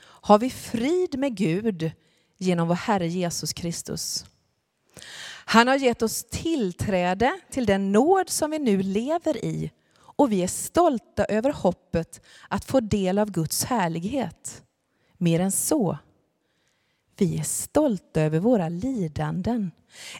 har 0.00 0.38
vi 0.38 0.50
frid 0.50 1.18
med 1.18 1.36
Gud 1.36 1.90
genom 2.36 2.68
vår 2.68 2.74
Herre 2.74 3.08
Jesus 3.08 3.52
Kristus. 3.52 4.24
Han 5.44 5.68
har 5.68 5.76
gett 5.76 6.02
oss 6.02 6.24
tillträde 6.30 7.40
till 7.50 7.66
den 7.66 7.92
nåd 7.92 8.30
som 8.30 8.50
vi 8.50 8.58
nu 8.58 8.82
lever 8.82 9.44
i 9.44 9.70
och 9.98 10.32
vi 10.32 10.42
är 10.42 10.48
stolta 10.48 11.24
över 11.24 11.52
hoppet 11.52 12.20
att 12.48 12.64
få 12.64 12.80
del 12.80 13.18
av 13.18 13.30
Guds 13.30 13.64
härlighet. 13.64 14.62
Mer 15.16 15.40
än 15.40 15.52
så. 15.52 15.98
Vi 17.16 17.38
är 17.38 17.44
stolta 17.44 18.20
över 18.20 18.38
våra 18.38 18.68
lidanden 18.68 19.70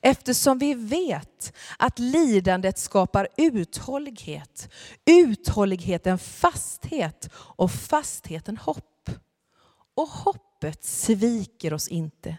eftersom 0.02 0.58
vi 0.58 0.74
vet 0.74 1.52
att 1.78 1.98
lidandet 1.98 2.78
skapar 2.78 3.28
uthållighet, 3.36 4.68
uthålligheten 5.06 6.18
fasthet 6.18 7.28
och 7.34 7.70
fastheten 7.72 8.56
hopp. 8.56 9.10
Och 9.94 10.08
hoppet 10.08 10.84
sviker 10.84 11.74
oss 11.74 11.88
inte. 11.88 12.36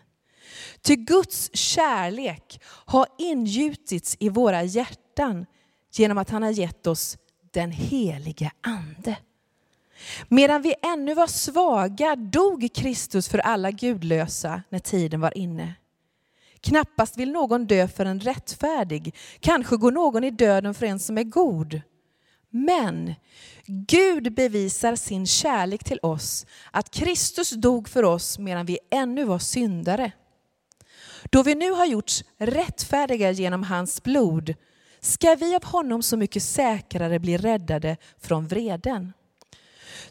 Ty 0.81 0.95
Guds 0.95 1.49
kärlek 1.53 2.61
har 2.65 3.07
ingjutits 3.17 4.17
i 4.19 4.29
våra 4.29 4.63
hjärtan 4.63 5.45
genom 5.91 6.17
att 6.17 6.29
han 6.29 6.43
har 6.43 6.51
gett 6.51 6.87
oss 6.87 7.17
den 7.51 7.71
helige 7.71 8.51
Ande. 8.61 9.17
Medan 10.27 10.61
vi 10.61 10.75
ännu 10.81 11.13
var 11.13 11.27
svaga 11.27 12.15
dog 12.15 12.69
Kristus 12.73 13.29
för 13.29 13.37
alla 13.37 13.71
gudlösa 13.71 14.63
när 14.69 14.79
tiden 14.79 15.21
var 15.21 15.37
inne. 15.37 15.73
Knappast 16.61 17.17
vill 17.17 17.31
någon 17.31 17.67
dö 17.67 17.87
för 17.87 18.05
en 18.05 18.19
rättfärdig, 18.19 19.15
kanske 19.39 19.77
går 19.77 19.91
någon 19.91 20.23
i 20.23 20.31
döden 20.31 20.73
för 20.73 20.85
en 20.85 20.99
som 20.99 21.17
är 21.17 21.23
god. 21.23 21.81
Men 22.49 23.15
Gud 23.65 24.33
bevisar 24.33 24.95
sin 24.95 25.27
kärlek 25.27 25.83
till 25.83 25.99
oss, 26.01 26.45
att 26.71 26.91
Kristus 26.91 27.49
dog 27.49 27.89
för 27.89 28.03
oss 28.03 28.39
medan 28.39 28.65
vi 28.65 28.79
ännu 28.91 29.25
var 29.25 29.39
syndare. 29.39 30.11
Då 31.31 31.43
vi 31.43 31.55
nu 31.55 31.71
har 31.71 31.85
gjorts 31.85 32.23
rättfärdiga 32.37 33.31
genom 33.31 33.63
hans 33.63 34.03
blod 34.03 34.53
ska 34.99 35.35
vi 35.35 35.55
av 35.55 35.65
honom 35.65 36.03
så 36.03 36.17
mycket 36.17 36.43
säkrare 36.43 37.19
bli 37.19 37.37
räddade 37.37 37.97
från 38.17 38.47
vreden. 38.47 39.13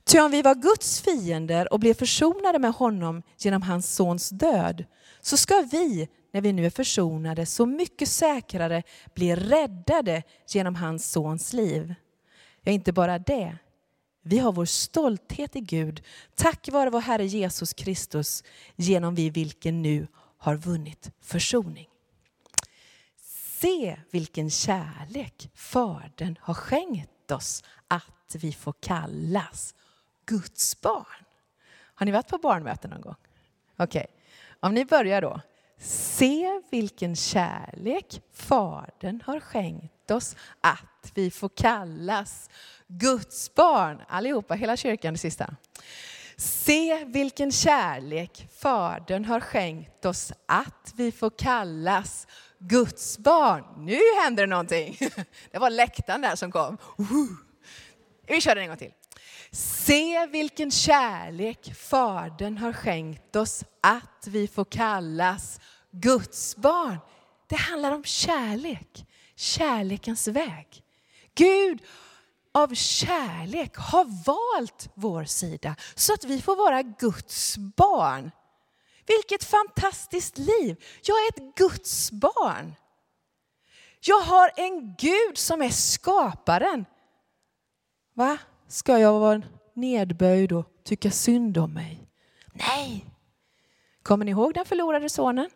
Ty 0.05 0.21
om 0.21 0.31
vi 0.31 0.43
var 0.43 0.55
Guds 0.55 1.01
fiender 1.01 1.73
och 1.73 1.81
blev 1.81 1.95
försonade 1.95 2.59
med 2.59 2.73
honom 2.73 3.23
genom 3.39 3.63
hans 3.63 3.95
sons 3.95 4.29
död, 4.29 4.85
så 5.21 5.37
ska 5.37 5.65
vi, 5.73 6.09
när 6.31 6.41
vi 6.41 6.53
nu 6.53 6.67
är 6.67 6.71
försonade, 6.71 7.47
så 7.47 7.67
mycket 7.67 8.09
säkrare 8.09 8.83
blir 9.15 9.37
räddade 9.37 10.23
genom 10.49 10.75
hans 10.75 11.11
sons 11.11 11.53
liv. 11.53 11.95
Ja, 12.63 12.73
inte 12.73 12.93
bara 12.93 13.19
det. 13.19 13.59
Vi 14.23 14.39
har 14.39 14.53
vår 14.53 14.65
stolthet 14.65 15.57
i 15.57 15.61
Gud 15.61 16.03
tack 16.35 16.69
vare 16.69 16.91
vår 16.91 17.01
Herre 17.01 17.27
Jesus 17.27 17.75
Kristus, 17.75 18.45
genom 18.77 19.15
vi 19.15 19.31
vilken 19.31 19.83
nu 19.83 20.07
har 20.39 20.57
vunnit 20.57 21.11
försoning. 21.21 21.89
Se 23.61 24.01
vilken 24.11 24.51
kärlek 24.51 25.51
Fadern 25.55 26.39
har 26.41 26.55
skänkt 26.55 27.31
oss 27.31 27.65
att 27.89 28.35
vi 28.35 28.53
får 28.53 28.75
kallas 28.81 29.75
Guds 30.27 30.81
barn. 30.81 31.25
Har 31.95 32.07
ni 32.07 32.13
varit 32.13 32.29
på 32.29 32.39
barnmöten 32.39 32.91
någon 32.91 33.01
gång? 33.01 33.17
Okej, 33.77 33.85
okay. 33.85 34.07
om 34.61 34.75
ni 34.75 34.85
börjar 34.85 35.23
då. 35.23 35.41
Se 35.79 36.61
vilken 36.71 37.17
kärlek 37.17 38.23
Fadern 38.33 39.23
har 39.25 39.41
skänkt 39.41 40.11
oss 40.11 40.37
att 40.61 41.13
vi 41.15 41.31
får 41.31 41.49
kallas 41.49 42.51
Guds 42.87 43.55
barn. 43.55 44.03
Allihopa, 44.09 44.55
hela 44.55 44.77
kyrkan 44.77 45.15
det 45.15 45.19
sista. 45.19 45.55
Se 46.37 47.05
vilken 47.05 47.53
kärlek 47.53 48.49
Fadern 48.59 49.25
har 49.25 49.41
skänkt 49.41 50.05
oss 50.05 50.33
att 50.47 50.93
vi 50.97 51.13
får 51.13 51.31
kallas 51.31 52.27
Guds 52.59 53.19
barn. 53.19 53.65
Nu 53.77 53.99
händer 54.23 54.43
det 54.43 54.51
någonting. 54.51 54.99
Det 55.51 55.59
var 55.59 55.71
läktaren 55.71 56.21
där 56.21 56.37
som 56.37 56.53
kom. 56.53 56.79
Vi 58.27 58.41
kör 58.41 58.55
den 58.55 58.63
en 58.63 58.69
gång 58.69 58.77
till. 58.77 58.93
Se 59.51 60.27
vilken 60.27 60.71
kärlek 60.71 61.75
Fadern 61.75 62.59
har 62.59 62.73
skänkt 62.73 63.37
oss 63.37 63.65
att 63.81 64.27
vi 64.27 64.49
får 64.49 64.65
kallas 64.65 65.61
Guds 65.91 66.57
barn. 66.57 66.99
Det 67.49 67.57
handlar 67.57 67.93
om 67.93 68.05
kärlek, 68.05 69.07
kärlekens 69.37 70.29
väg. 70.29 70.83
Gud 71.35 71.83
av 72.55 72.75
kärlek 72.75 73.77
har 73.77 74.25
valt 74.27 74.91
vår 74.95 75.25
sida 75.25 75.77
så 75.95 76.15
att 76.15 76.25
vi 76.25 76.43
får 76.43 76.57
vara 76.57 76.83
Guds 76.83 77.57
barn. 77.59 78.31
Vilket 79.07 79.45
fantastiskt 79.45 80.39
liv! 80.39 80.85
Jag 81.03 81.17
är 81.17 81.29
ett 81.29 81.57
Guds 81.57 82.11
barn. 82.11 82.75
Jag 84.01 84.21
har 84.21 84.51
en 84.57 84.95
Gud 84.99 85.39
som 85.39 85.63
är 85.63 85.71
skaparen. 85.71 86.85
Va? 88.15 88.39
Ska 88.69 88.99
jag 88.99 89.21
vara 89.21 89.43
nedböjd 89.75 90.53
och 90.53 90.67
tycka 90.85 91.11
synd 91.11 91.59
om 91.59 91.73
mig? 91.73 92.09
Nej! 92.53 93.05
Kommer 94.03 94.25
ni 94.25 94.31
ihåg 94.31 94.55
den 94.55 94.65
förlorade 94.65 95.09
sonen? 95.09 95.51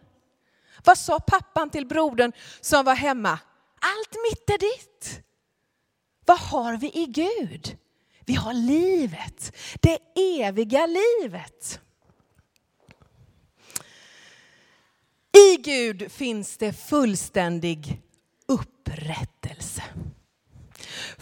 Vad 0.84 0.98
sa 0.98 1.20
pappan 1.20 1.70
till 1.70 1.86
brodern 1.86 2.32
som 2.60 2.84
var 2.84 2.94
hemma? 2.94 3.38
Allt 3.80 4.16
mitt 4.30 4.50
är 4.50 4.58
ditt. 4.58 5.20
Vad 6.26 6.38
har 6.38 6.76
vi 6.76 6.86
i 6.86 7.06
Gud? 7.06 7.78
Vi 8.26 8.34
har 8.34 8.54
livet, 8.54 9.56
det 9.80 9.98
eviga 10.42 10.86
livet. 10.86 11.80
I 15.50 15.56
Gud 15.56 16.12
finns 16.12 16.56
det 16.56 16.72
fullständig 16.72 18.02
upprättelse. 18.46 19.82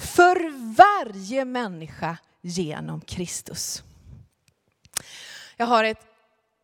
För 0.00 0.50
varje 0.76 1.44
människa 1.44 2.18
genom 2.40 3.00
Kristus. 3.00 3.82
Jag 5.56 5.66
har 5.66 5.84
ett 5.84 6.06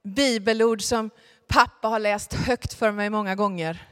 bibelord 0.03 0.83
som 0.83 1.11
pappa 1.46 1.88
har 1.88 1.99
läst 1.99 2.35
högt 2.35 2.75
för 2.75 2.92
mig 2.92 3.11
många 3.11 3.35
gånger. 3.35 3.88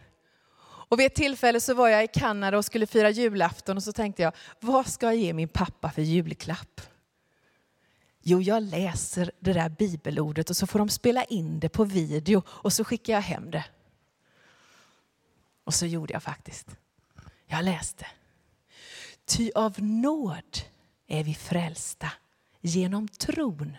Och 0.62 1.00
vid 1.00 1.06
ett 1.06 1.14
tillfälle 1.14 1.60
så 1.60 1.74
var 1.74 1.88
jag 1.88 2.04
i 2.04 2.08
Kanada 2.08 2.58
och 2.58 2.64
skulle 2.64 2.86
fira 2.86 3.10
julafton 3.10 3.76
och 3.76 3.82
så 3.82 3.92
tänkte 3.92 4.22
jag, 4.22 4.32
vad 4.60 4.86
ska 4.86 5.06
jag 5.06 5.16
ge 5.16 5.32
min 5.32 5.48
pappa 5.48 5.90
för 5.90 6.02
julklapp? 6.02 6.80
Jo, 8.22 8.42
jag 8.42 8.62
läser 8.62 9.30
det 9.40 9.52
där 9.52 9.68
bibelordet 9.68 10.50
och 10.50 10.56
så 10.56 10.66
får 10.66 10.78
de 10.78 10.88
spela 10.88 11.24
in 11.24 11.60
det 11.60 11.68
på 11.68 11.84
video 11.84 12.42
och 12.46 12.72
så 12.72 12.84
skickar 12.84 13.12
jag 13.12 13.20
hem 13.20 13.50
det. 13.50 13.64
Och 15.64 15.74
så 15.74 15.86
gjorde 15.86 16.12
jag 16.12 16.22
faktiskt. 16.22 16.66
Jag 17.46 17.64
läste. 17.64 18.06
Ty 19.24 19.50
av 19.54 19.82
nåd 19.82 20.58
är 21.06 21.24
vi 21.24 21.34
frälsta 21.34 22.12
genom 22.60 23.08
tron. 23.08 23.76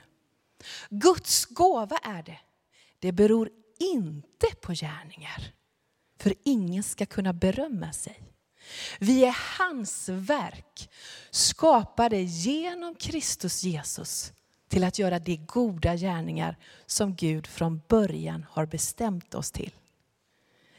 Guds 0.90 1.46
gåva 1.46 1.98
är 1.98 2.24
det. 2.24 2.40
Det 3.00 3.12
beror 3.12 3.50
inte 3.80 4.48
på 4.62 4.74
gärningar. 4.74 5.54
För 6.20 6.34
ingen 6.44 6.84
ska 6.84 7.06
kunna 7.06 7.34
berömma 7.34 7.94
sig. 7.94 8.22
Vi 9.00 9.26
är 9.26 9.38
hans 9.60 10.10
verk, 10.10 10.90
skapade 11.32 12.22
genom 12.22 12.96
Kristus 12.96 13.64
Jesus 13.64 14.34
till 14.68 14.84
att 14.84 15.00
göra 15.00 15.20
de 15.20 15.38
goda 15.38 15.96
gärningar 15.96 16.58
som 16.86 17.16
Gud 17.16 17.48
från 17.48 17.82
början 17.88 18.46
har 18.50 18.66
bestämt 18.66 19.36
oss 19.36 19.52
till. 19.52 19.72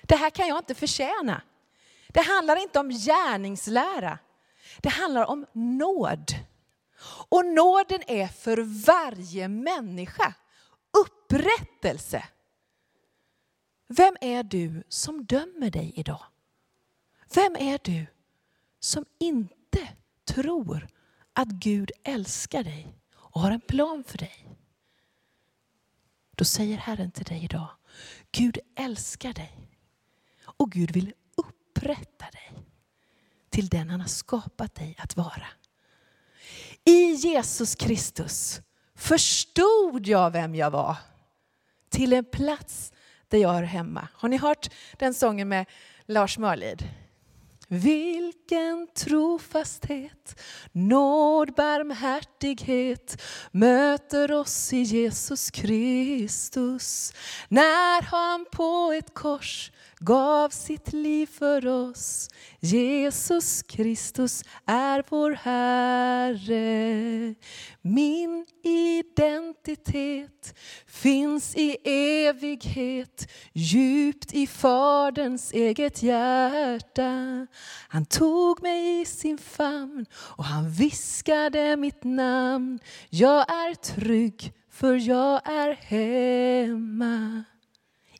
Det 0.02 0.16
här 0.16 0.30
kan 0.30 0.48
jag 0.48 0.58
inte 0.58 0.74
förtjäna. 0.74 1.42
Det 2.08 2.20
handlar 2.20 2.62
inte 2.62 2.78
om 2.78 2.90
gärningslära. 2.90 4.18
Det 4.82 4.88
handlar 4.88 5.24
om 5.24 5.46
nåd. 5.52 6.32
Och 7.28 7.46
nåden 7.46 8.02
är 8.06 8.28
för 8.28 8.84
varje 8.86 9.48
människa 9.48 10.34
upprättelse. 10.98 12.24
Vem 13.88 14.16
är 14.20 14.42
du 14.42 14.82
som 14.88 15.24
dömer 15.24 15.70
dig 15.70 15.92
idag? 15.96 16.24
Vem 17.34 17.56
är 17.56 17.80
du 17.84 18.06
som 18.80 19.04
inte 19.18 19.88
tror 20.24 20.88
att 21.32 21.48
Gud 21.48 21.90
älskar 22.04 22.64
dig 22.64 22.98
och 23.14 23.40
har 23.40 23.50
en 23.50 23.60
plan 23.60 24.04
för 24.04 24.18
dig? 24.18 24.48
Då 26.36 26.44
säger 26.44 26.76
Herren 26.76 27.10
till 27.10 27.24
dig 27.24 27.44
idag, 27.44 27.68
Gud 28.32 28.58
älskar 28.76 29.32
dig 29.32 29.70
och 30.42 30.72
Gud 30.72 30.90
vill 30.90 31.14
upprätta 31.36 32.24
dig 32.30 32.65
till 33.56 33.68
den 33.68 33.90
han 33.90 34.00
har 34.00 34.08
skapat 34.08 34.74
dig 34.74 34.96
att 34.98 35.16
vara. 35.16 35.46
I 36.84 37.12
Jesus 37.12 37.74
Kristus 37.74 38.60
förstod 38.94 40.06
jag 40.06 40.30
vem 40.30 40.54
jag 40.54 40.70
var 40.70 40.96
till 41.88 42.12
en 42.12 42.24
plats 42.24 42.92
där 43.28 43.38
jag 43.38 43.56
är 43.56 43.62
hemma. 43.62 44.08
Har 44.12 44.28
ni 44.28 44.36
hört 44.36 44.68
den 44.98 45.14
sången 45.14 45.48
med 45.48 45.66
Lars 46.06 46.38
Mörlid? 46.38 46.88
Vilken 47.68 48.88
trofasthet, 48.94 50.42
nåd, 50.72 51.54
barmhärtighet 51.54 53.22
möter 53.50 54.32
oss 54.32 54.72
i 54.72 54.82
Jesus 54.82 55.50
Kristus. 55.50 57.12
När 57.48 58.02
han 58.02 58.46
på 58.52 58.92
ett 58.98 59.14
kors 59.14 59.70
gav 60.00 60.48
sitt 60.48 60.92
liv 60.92 61.26
för 61.26 61.66
oss. 61.66 62.28
Jesus 62.60 63.62
Kristus 63.62 64.44
är 64.66 65.04
vår 65.08 65.30
Herre. 65.30 67.34
Min 67.82 68.46
identitet 68.62 70.58
finns 70.86 71.56
i 71.56 71.76
evighet, 71.84 73.32
djupt 73.52 74.34
i 74.34 74.46
Faderns 74.46 75.52
eget 75.52 76.02
hjärta. 76.02 77.46
Han 77.88 78.06
tog 78.06 78.62
mig 78.62 79.00
i 79.00 79.04
sin 79.04 79.38
famn 79.38 80.06
och 80.12 80.44
han 80.44 80.70
viskade 80.70 81.76
mitt 81.76 82.04
namn. 82.04 82.78
Jag 83.10 83.50
är 83.50 83.74
trygg 83.74 84.52
för 84.70 84.94
jag 84.94 85.48
är 85.48 85.72
hemma. 85.72 87.44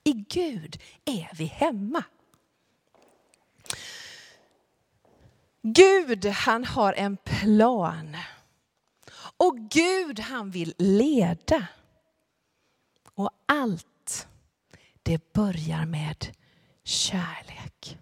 I 0.07 0.13
Gud 0.13 0.83
är 1.05 1.31
vi 1.35 1.45
hemma. 1.45 2.05
Gud 5.63 6.27
han 6.27 6.65
har 6.65 6.93
en 6.93 7.17
plan. 7.17 8.17
Och 9.37 9.59
Gud 9.59 10.21
han 10.21 10.51
vill 10.51 10.75
leda. 10.79 11.67
Och 13.15 13.31
allt 13.47 14.29
det 15.03 15.33
börjar 15.33 15.87
med 15.87 16.27
kärlek. 16.85 17.99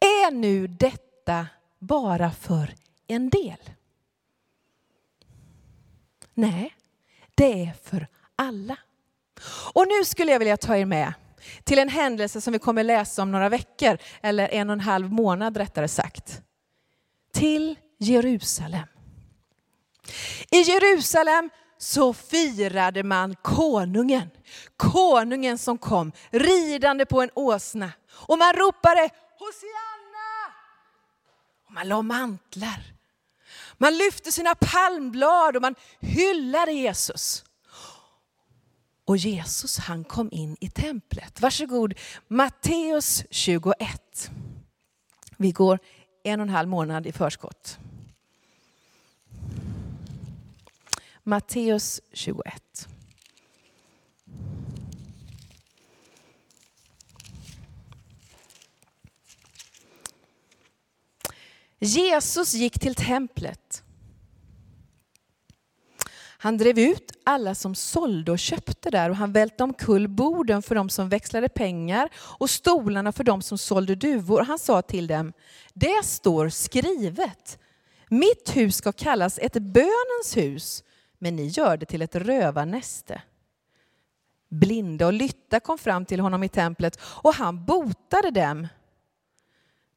Är 0.00 0.30
nu 0.30 0.66
detta 0.66 1.46
bara 1.78 2.30
för 2.30 2.74
en 3.06 3.30
del? 3.30 3.70
Nej, 6.34 6.76
det 7.34 7.66
är 7.66 7.72
för 7.72 8.08
alla. 8.36 8.76
Och 9.72 9.88
nu 9.88 10.04
skulle 10.04 10.32
jag 10.32 10.38
vilja 10.38 10.56
ta 10.56 10.76
er 10.76 10.84
med 10.84 11.12
till 11.64 11.78
en 11.78 11.88
händelse 11.88 12.40
som 12.40 12.52
vi 12.52 12.58
kommer 12.58 12.84
läsa 12.84 13.22
om 13.22 13.32
några 13.32 13.48
veckor, 13.48 13.98
eller 14.22 14.48
en 14.48 14.70
och 14.70 14.74
en 14.74 14.80
halv 14.80 15.12
månad 15.12 15.56
rättare 15.56 15.88
sagt. 15.88 16.40
Till 17.32 17.78
Jerusalem. 17.98 18.86
I 20.50 20.60
Jerusalem 20.60 21.50
så 21.78 22.12
firade 22.12 23.02
man 23.02 23.36
konungen. 23.42 24.30
Konungen 24.76 25.58
som 25.58 25.78
kom 25.78 26.12
ridande 26.30 27.06
på 27.06 27.22
en 27.22 27.30
åsna. 27.34 27.92
Och 28.12 28.38
man 28.38 28.52
ropade 28.52 29.10
Hosianna! 29.38 30.54
Och 31.66 31.72
man 31.72 31.88
la 31.88 32.02
mantlar. 32.02 32.82
Man 33.78 33.96
lyfte 33.96 34.32
sina 34.32 34.54
palmblad 34.54 35.56
och 35.56 35.62
man 35.62 35.74
hyllade 36.00 36.72
Jesus. 36.72 37.44
Och 39.04 39.16
Jesus 39.16 39.78
han 39.78 40.04
kom 40.04 40.28
in 40.32 40.56
i 40.60 40.68
templet. 40.68 41.40
Varsågod, 41.40 41.94
Matteus 42.28 43.24
21. 43.30 44.30
Vi 45.36 45.50
går 45.52 45.78
en 46.24 46.40
och 46.40 46.46
en 46.46 46.54
halv 46.54 46.68
månad 46.68 47.06
i 47.06 47.12
förskott. 47.12 47.78
Matteus 51.22 52.00
21. 52.12 52.88
Jesus 61.78 62.54
gick 62.54 62.78
till 62.78 62.94
templet 62.94 63.82
han 66.42 66.56
drev 66.56 66.78
ut 66.78 67.12
alla 67.24 67.54
som 67.54 67.74
sålde 67.74 68.32
och 68.32 68.38
köpte 68.38 68.90
där 68.90 69.10
och 69.10 69.16
han 69.16 69.32
välte 69.32 69.64
omkull 69.64 70.08
borden 70.08 70.62
för 70.62 70.74
de 70.74 70.88
som 70.88 71.08
växlade 71.08 71.48
pengar 71.48 72.08
och 72.16 72.50
stolarna 72.50 73.12
för 73.12 73.24
de 73.24 73.42
som 73.42 73.58
sålde 73.58 73.94
duvor. 73.94 74.40
Han 74.40 74.58
sa 74.58 74.82
till 74.82 75.06
dem, 75.06 75.32
det 75.72 76.04
står 76.04 76.48
skrivet, 76.48 77.58
mitt 78.08 78.56
hus 78.56 78.76
ska 78.76 78.92
kallas 78.92 79.38
ett 79.38 79.52
bönens 79.52 80.36
hus, 80.36 80.84
men 81.18 81.36
ni 81.36 81.46
gör 81.46 81.76
det 81.76 81.86
till 81.86 82.02
ett 82.02 82.14
rövarnäste. 82.14 83.22
Blinda 84.48 85.06
och 85.06 85.12
lytta 85.12 85.60
kom 85.60 85.78
fram 85.78 86.04
till 86.04 86.20
honom 86.20 86.42
i 86.42 86.48
templet 86.48 87.00
och 87.02 87.34
han 87.34 87.64
botade 87.64 88.30
dem. 88.30 88.68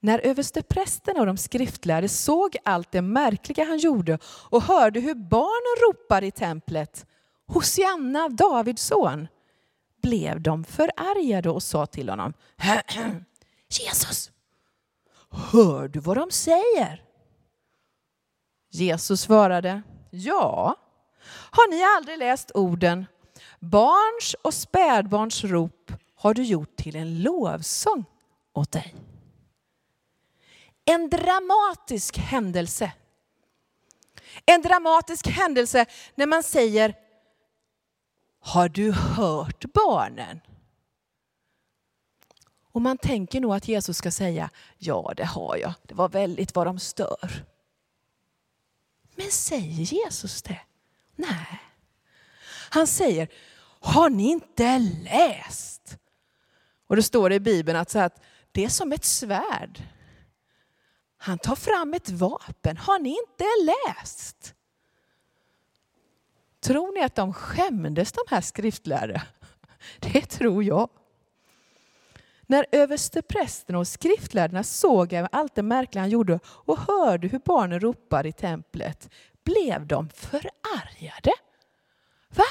När 0.05 0.19
översteprästen 0.19 1.19
och 1.19 1.25
de 1.25 1.37
skriftlärde 1.37 2.09
såg 2.09 2.57
allt 2.63 2.91
det 2.91 3.01
märkliga 3.01 3.65
han 3.65 3.77
gjorde 3.77 4.19
och 4.25 4.63
hörde 4.63 4.99
hur 4.99 5.15
barnen 5.15 5.87
ropade 5.87 6.25
i 6.25 6.31
templet, 6.31 7.05
Hosianna, 7.47 8.29
Davids 8.29 8.83
son, 8.83 9.27
blev 10.01 10.41
de 10.41 10.63
förargade 10.63 11.49
och 11.49 11.63
sa 11.63 11.85
till 11.85 12.09
honom, 12.09 12.33
Jesus, 13.69 14.31
hör 15.29 15.87
du 15.87 15.99
vad 15.99 16.17
de 16.17 16.31
säger? 16.31 17.03
Jesus 18.71 19.21
svarade, 19.21 19.81
ja, 20.09 20.75
har 21.51 21.71
ni 21.71 21.83
aldrig 21.97 22.17
läst 22.17 22.51
orden, 22.53 23.05
barns 23.59 24.35
och 24.41 24.53
spädbarns 24.53 25.43
rop 25.43 25.91
har 26.15 26.33
du 26.33 26.43
gjort 26.43 26.75
till 26.75 26.95
en 26.95 27.21
lovsång 27.21 28.05
åt 28.53 28.71
dig. 28.71 28.95
En 30.85 31.09
dramatisk 31.09 32.17
händelse. 32.17 32.91
En 34.45 34.61
dramatisk 34.61 35.27
händelse 35.27 35.85
när 36.15 36.25
man 36.25 36.43
säger 36.43 36.95
Har 38.39 38.69
du 38.69 38.91
hört 38.91 39.65
barnen? 39.73 40.39
Och 42.71 42.81
man 42.81 42.97
tänker 42.97 43.41
nog 43.41 43.53
att 43.53 43.67
Jesus 43.67 43.97
ska 43.97 44.11
säga 44.11 44.49
Ja, 44.77 45.13
det 45.17 45.25
har 45.25 45.57
jag. 45.57 45.73
Det 45.83 45.93
var 45.93 46.09
väldigt 46.09 46.55
vad 46.55 46.67
de 46.67 46.79
stör. 46.79 47.45
Men 49.15 49.31
säger 49.31 49.83
Jesus 49.83 50.41
det? 50.41 50.59
Nej. 51.15 51.61
Han 52.69 52.87
säger 52.87 53.27
Har 53.79 54.09
ni 54.09 54.31
inte 54.31 54.79
läst? 54.79 55.97
Och 56.87 56.95
det 56.95 57.03
står 57.03 57.33
i 57.33 57.39
Bibeln 57.39 57.77
att, 57.77 57.89
så 57.89 57.99
att 57.99 58.23
det 58.51 58.65
är 58.65 58.69
som 58.69 58.91
ett 58.91 59.05
svärd 59.05 59.83
han 61.25 61.37
tar 61.37 61.55
fram 61.55 61.93
ett 61.93 62.09
vapen. 62.09 62.77
Har 62.77 62.99
ni 62.99 63.09
inte 63.09 63.45
läst? 63.63 64.55
Tror 66.59 66.93
ni 66.93 67.03
att 67.03 67.15
de 67.15 67.33
skämdes 67.33 68.11
de 68.11 68.21
här 68.27 68.41
skriftlärare? 68.41 69.21
Det 69.99 70.21
tror 70.21 70.63
jag. 70.63 70.89
När 72.41 72.65
översteprästen 72.71 73.75
och 73.75 73.87
skriftlärarna 73.87 74.63
såg 74.63 75.15
allt 75.31 75.55
det 75.55 75.63
märkliga 75.63 76.01
han 76.01 76.09
gjorde 76.09 76.39
och 76.45 76.79
hörde 76.79 77.27
hur 77.27 77.39
barnen 77.39 77.79
ropade 77.79 78.29
i 78.29 78.33
templet 78.33 79.09
blev 79.43 79.87
de 79.87 80.09
förargade. 80.09 81.31
Va? 82.29 82.45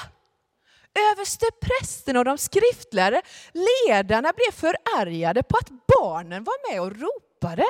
Översteprästen 1.12 2.16
och 2.16 2.24
de 2.24 2.38
skriftlärare, 2.38 3.22
ledarna 3.52 4.32
blev 4.36 4.52
förargade 4.52 5.42
på 5.42 5.56
att 5.56 5.70
barnen 5.98 6.44
var 6.44 6.72
med 6.72 6.80
och 6.82 7.00
ropade. 7.00 7.64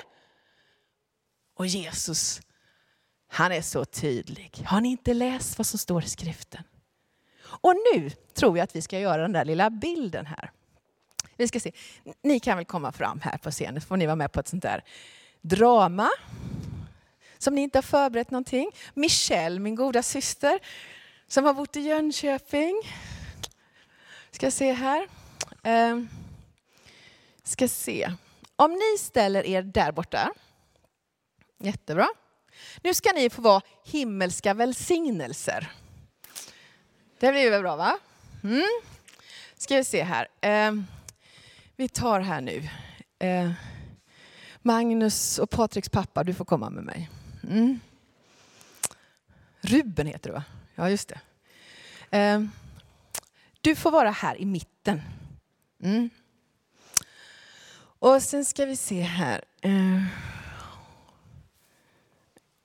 Och 1.54 1.66
Jesus, 1.66 2.40
Han 3.28 3.52
är 3.52 3.62
så 3.62 3.84
tydlig. 3.84 4.62
Har 4.66 4.80
ni 4.80 4.88
inte 4.88 5.14
läst 5.14 5.58
vad 5.58 5.66
som 5.66 5.78
står 5.78 6.04
i 6.04 6.08
skriften? 6.08 6.62
Och 7.44 7.74
nu 7.94 8.10
tror 8.10 8.58
jag 8.58 8.64
att 8.64 8.76
vi 8.76 8.82
ska 8.82 8.98
göra 8.98 9.22
den 9.22 9.32
där 9.32 9.44
lilla 9.44 9.70
bilden 9.70 10.26
här. 10.26 10.50
Vi 11.36 11.48
ska 11.48 11.60
se. 11.60 11.72
Ni 12.22 12.40
kan 12.40 12.56
väl 12.56 12.66
komma 12.66 12.92
fram 12.92 13.20
här 13.20 13.38
på 13.38 13.50
scenen, 13.50 13.80
så 13.80 13.86
får 13.86 13.96
ni 13.96 14.06
vara 14.06 14.16
med 14.16 14.32
på 14.32 14.40
ett 14.40 14.48
sånt 14.48 14.62
där 14.62 14.84
drama. 15.40 16.08
Som 17.38 17.54
ni 17.54 17.60
inte 17.60 17.78
har 17.78 17.82
förberett 17.82 18.30
någonting. 18.30 18.70
Michelle, 18.94 19.60
min 19.60 19.74
goda 19.74 20.02
syster, 20.02 20.58
som 21.28 21.44
har 21.44 21.54
bott 21.54 21.76
i 21.76 21.80
Jönköping. 21.80 22.82
Ska 24.30 24.50
se 24.50 24.72
här. 24.72 25.08
Ehm, 25.62 26.08
ska 27.42 27.68
se. 27.68 28.12
Om 28.56 28.72
ni 28.72 28.98
ställer 28.98 29.46
er 29.46 29.62
där 29.62 29.92
borta. 29.92 30.32
Jättebra. 31.64 32.08
Nu 32.82 32.94
ska 32.94 33.12
ni 33.12 33.30
få 33.30 33.42
vara 33.42 33.62
himmelska 33.84 34.54
välsignelser. 34.54 35.72
Det 37.18 37.32
blir 37.32 37.50
väl 37.50 37.62
bra 37.62 37.76
va? 37.76 37.98
Mm. 38.42 38.68
Ska 39.56 39.76
vi 39.76 39.84
se 39.84 40.02
här. 40.02 40.28
Eh, 40.40 40.72
vi 41.76 41.88
tar 41.88 42.20
här 42.20 42.40
nu. 42.40 42.68
Eh, 43.18 43.52
Magnus 44.62 45.38
och 45.38 45.50
Patriks 45.50 45.88
pappa, 45.88 46.24
du 46.24 46.34
får 46.34 46.44
komma 46.44 46.70
med 46.70 46.84
mig. 46.84 47.10
Mm. 47.50 47.80
Ruben 49.60 50.06
heter 50.06 50.30
du 50.30 50.34
va? 50.34 50.44
Ja, 50.74 50.90
just 50.90 51.08
det. 51.08 51.20
Eh, 52.18 52.44
du 53.60 53.74
får 53.74 53.90
vara 53.90 54.10
här 54.10 54.40
i 54.40 54.44
mitten. 54.44 55.02
Mm. 55.82 56.10
Och 57.98 58.22
sen 58.22 58.44
ska 58.44 58.66
vi 58.66 58.76
se 58.76 59.00
här. 59.00 59.44
Ehm. 59.60 60.06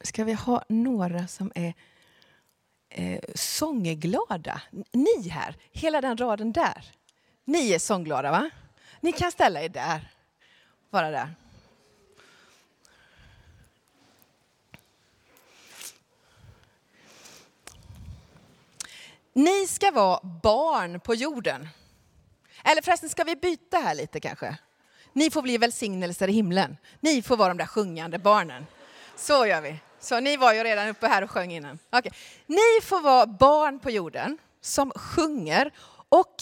Ska 0.01 0.23
vi 0.23 0.33
ha 0.33 0.63
några 0.69 1.27
som 1.27 1.51
är 1.55 1.73
eh, 2.89 3.19
sångglada? 3.35 4.61
Ni 4.91 5.29
här, 5.29 5.55
hela 5.71 6.01
den 6.01 6.17
raden 6.17 6.51
där. 6.51 6.85
Ni 7.45 7.71
är 7.71 7.79
sångglada 7.79 8.31
va? 8.31 8.49
Ni 9.01 9.11
kan 9.11 9.31
ställa 9.31 9.61
er 9.61 9.69
där. 9.69 10.11
Bara 10.89 11.11
där. 11.11 11.35
Ni 19.33 19.67
ska 19.67 19.91
vara 19.91 20.19
barn 20.43 20.99
på 20.99 21.15
jorden. 21.15 21.69
Eller 22.63 22.81
förresten, 22.81 23.09
ska 23.09 23.23
vi 23.23 23.35
byta 23.35 23.77
här 23.77 23.95
lite 23.95 24.19
kanske? 24.19 24.57
Ni 25.13 25.31
får 25.31 25.41
bli 25.41 25.57
välsignelser 25.57 26.27
i 26.27 26.31
himlen. 26.31 26.77
Ni 26.99 27.21
får 27.21 27.37
vara 27.37 27.47
de 27.47 27.57
där 27.57 27.65
sjungande 27.65 28.19
barnen. 28.19 28.65
Så 29.15 29.45
gör 29.45 29.61
vi. 29.61 29.79
Så 29.99 30.19
ni 30.19 30.37
var 30.37 30.53
ju 30.53 30.63
redan 30.63 30.87
uppe 30.87 31.07
här 31.07 31.21
och 31.21 31.31
sjöng 31.31 31.51
innan. 31.51 31.79
Okay. 31.91 32.11
Ni 32.45 32.81
får 32.83 33.01
vara 33.01 33.25
barn 33.25 33.79
på 33.79 33.89
jorden 33.89 34.37
som 34.61 34.91
sjunger 34.91 35.71
och 36.09 36.35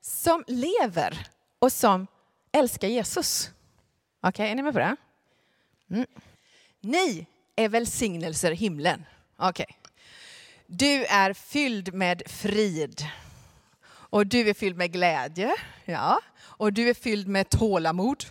som 0.00 0.44
lever 0.46 1.26
och 1.58 1.72
som 1.72 2.06
älskar 2.52 2.88
Jesus. 2.88 3.50
Okej, 4.20 4.28
okay, 4.28 4.50
är 4.50 4.54
ni 4.54 4.62
med 4.62 4.72
på 4.72 4.78
det? 4.78 4.96
Mm. 5.90 6.06
Ni 6.80 7.26
är 7.56 7.68
välsignelser 7.68 8.50
i 8.50 8.54
himlen. 8.54 9.04
Okej. 9.36 9.66
Okay. 9.68 9.76
Du 10.66 11.04
är 11.04 11.32
fylld 11.32 11.94
med 11.94 12.22
frid. 12.26 13.06
Och 13.86 14.26
du 14.26 14.48
är 14.48 14.54
fylld 14.54 14.76
med 14.76 14.92
glädje. 14.92 15.54
Ja. 15.84 16.20
Och 16.40 16.72
du 16.72 16.88
är 16.88 16.94
fylld 16.94 17.28
med 17.28 17.48
tålamod. 17.48 18.24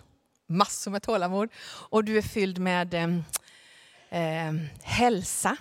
Massor 0.47 0.91
med 0.91 1.03
tålamod. 1.03 1.49
Och 1.65 2.03
du 2.03 2.17
är 2.17 2.21
fylld 2.21 2.57
med 2.57 2.93
ehm, 2.93 3.23
eh, 4.13 4.53
hälsa. 4.81 5.57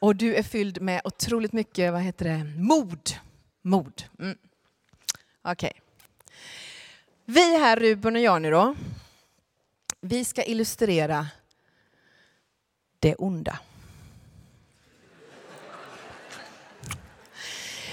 Och 0.00 0.16
du 0.16 0.34
är 0.34 0.42
fylld 0.42 0.82
med 0.82 1.00
otroligt 1.04 1.52
mycket, 1.52 1.92
vad 1.92 2.02
heter 2.02 2.24
det, 2.24 2.44
mod. 2.44 3.10
Mod. 3.62 4.04
Mm. 4.18 4.38
Okej. 5.42 5.72
Okay. 5.74 5.80
Vi 7.24 7.58
här, 7.58 7.76
Ruben 7.76 8.16
och 8.16 8.22
jag 8.22 8.42
nu 8.42 8.50
då, 8.50 8.74
vi 10.00 10.24
ska 10.24 10.44
illustrera 10.44 11.26
det 12.98 13.14
onda. 13.14 13.58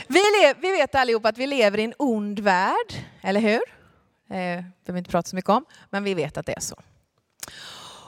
Vi, 0.08 0.54
vi 0.62 0.72
vet 0.72 0.96
allihop 0.96 1.26
att 1.26 1.38
vi 1.38 1.48
lever 1.48 1.78
i 1.78 1.84
en 1.84 1.94
ond 1.98 2.40
värld, 2.40 2.94
eller 3.22 3.40
hur? 3.40 3.62
Eh, 4.30 4.36
behöver 4.36 4.94
vi 4.94 4.98
inte 4.98 5.12
prata 5.12 5.30
så 5.30 5.36
mycket 5.36 5.50
om, 5.50 5.66
men 5.90 6.04
vi 6.04 6.14
vet 6.14 6.38
att 6.38 6.46
det 6.46 6.58
är 6.58 6.60
så. 6.60 6.76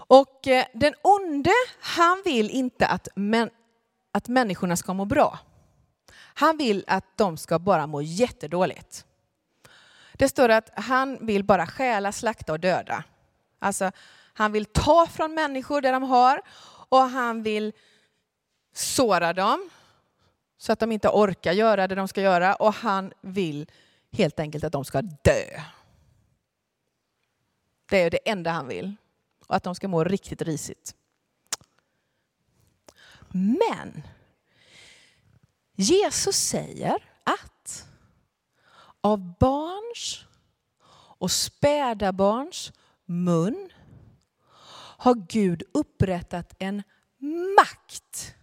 Och 0.08 0.48
eh, 0.48 0.65
den 0.74 0.93
onde, 1.02 1.52
han 1.80 2.22
vill 2.26 2.50
inte 2.50 2.88
att, 2.88 3.08
män, 3.15 3.50
att 4.12 4.28
människorna 4.28 4.76
ska 4.76 4.93
må 4.93 5.06
bra. 5.06 5.39
Han 6.17 6.58
vill 6.58 6.84
att 6.88 7.17
de 7.17 7.38
ska 7.38 7.60
bara 7.60 7.88
må 7.88 8.02
jättedåligt. 8.02 9.06
Det 10.13 10.30
står 10.30 10.50
att 10.50 10.70
han 10.76 11.26
vill 11.26 11.43
bara 11.43 11.67
stjäla, 11.67 12.12
slakta 12.12 12.54
och 12.54 12.60
döda. 12.60 13.04
Alltså, 13.60 13.91
han 14.34 14.52
vill 14.52 14.65
ta 14.65 15.08
från 15.08 15.34
människor 15.34 15.82
det 15.82 15.91
de 15.91 16.04
har 16.04 16.41
och 16.89 17.02
han 17.02 17.43
vill 17.43 17.74
såra 18.74 19.34
dem 19.34 19.70
så 20.58 20.72
att 20.72 20.80
de 20.80 20.91
inte 20.91 21.10
orkar 21.10 21.52
göra 21.52 21.88
det 21.88 21.96
de 21.96 22.08
ska 22.08 22.22
göra 22.22 22.56
och 22.56 22.74
han 22.74 23.13
vill 23.22 23.67
helt 24.12 24.39
enkelt 24.39 24.63
att 24.63 24.72
de 24.72 24.86
ska 24.86 25.02
dö. 25.02 25.62
Det 27.89 28.04
är 28.04 28.10
det 28.10 28.30
enda 28.30 28.52
han 28.52 28.67
vill. 28.67 28.96
Och 29.48 29.56
att 29.56 29.64
de 29.64 29.76
ska 29.76 29.88
må 29.88 30.04
riktigt 30.04 30.42
risigt. 30.42 30.96
Men 33.30 34.04
Jesus 35.76 36.36
säger 36.36 37.04
att 37.24 37.88
av 39.02 39.38
barns 39.40 40.26
och 41.20 41.32
späda 41.32 42.12
barns 42.12 42.74
mun 43.06 43.70
har 44.98 45.16
Gud 45.16 45.64
upprättat 45.74 46.54
en 46.60 46.84
makt 47.58 48.36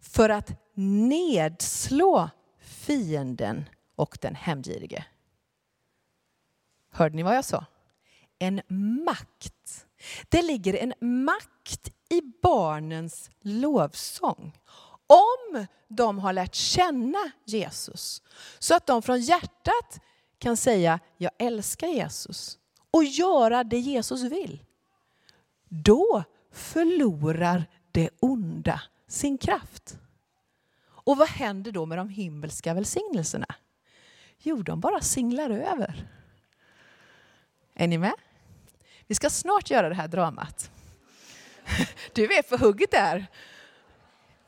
för 0.00 0.28
att 0.28 0.50
nedslå 0.74 2.30
fienden 2.60 3.64
och 3.94 4.18
den 4.20 4.34
hämndgirige. 4.34 5.06
Hörde 6.90 7.16
ni 7.16 7.22
vad 7.22 7.36
jag 7.36 7.44
sa? 7.44 7.66
En 8.42 8.60
makt. 9.04 9.86
Det 10.28 10.42
ligger 10.42 10.74
en 10.74 11.24
makt 11.24 11.92
i 12.08 12.20
barnens 12.42 13.30
lovsång. 13.40 14.58
Om 15.06 15.66
de 15.88 16.18
har 16.18 16.32
lärt 16.32 16.54
känna 16.54 17.30
Jesus. 17.44 18.22
Så 18.58 18.74
att 18.74 18.86
de 18.86 19.02
från 19.02 19.20
hjärtat 19.20 20.00
kan 20.38 20.56
säga, 20.56 21.00
jag 21.16 21.30
älskar 21.38 21.86
Jesus. 21.86 22.58
Och 22.90 23.04
göra 23.04 23.64
det 23.64 23.78
Jesus 23.78 24.22
vill. 24.22 24.62
Då 25.68 26.24
förlorar 26.52 27.64
det 27.92 28.10
onda 28.20 28.82
sin 29.08 29.38
kraft. 29.38 29.98
Och 30.84 31.16
vad 31.16 31.28
händer 31.28 31.72
då 31.72 31.86
med 31.86 31.98
de 31.98 32.08
himmelska 32.08 32.74
välsignelserna? 32.74 33.54
Jo, 34.38 34.62
de 34.62 34.80
bara 34.80 35.00
singlar 35.00 35.50
över. 35.50 36.08
Är 37.74 37.88
ni 37.88 37.98
med? 37.98 38.14
Vi 39.06 39.14
ska 39.14 39.30
snart 39.30 39.70
göra 39.70 39.88
det 39.88 39.94
här 39.94 40.08
dramat. 40.08 40.70
Du 42.12 42.24
är 42.24 42.42
på 42.42 42.56
hugget 42.56 42.90
där, 42.90 43.26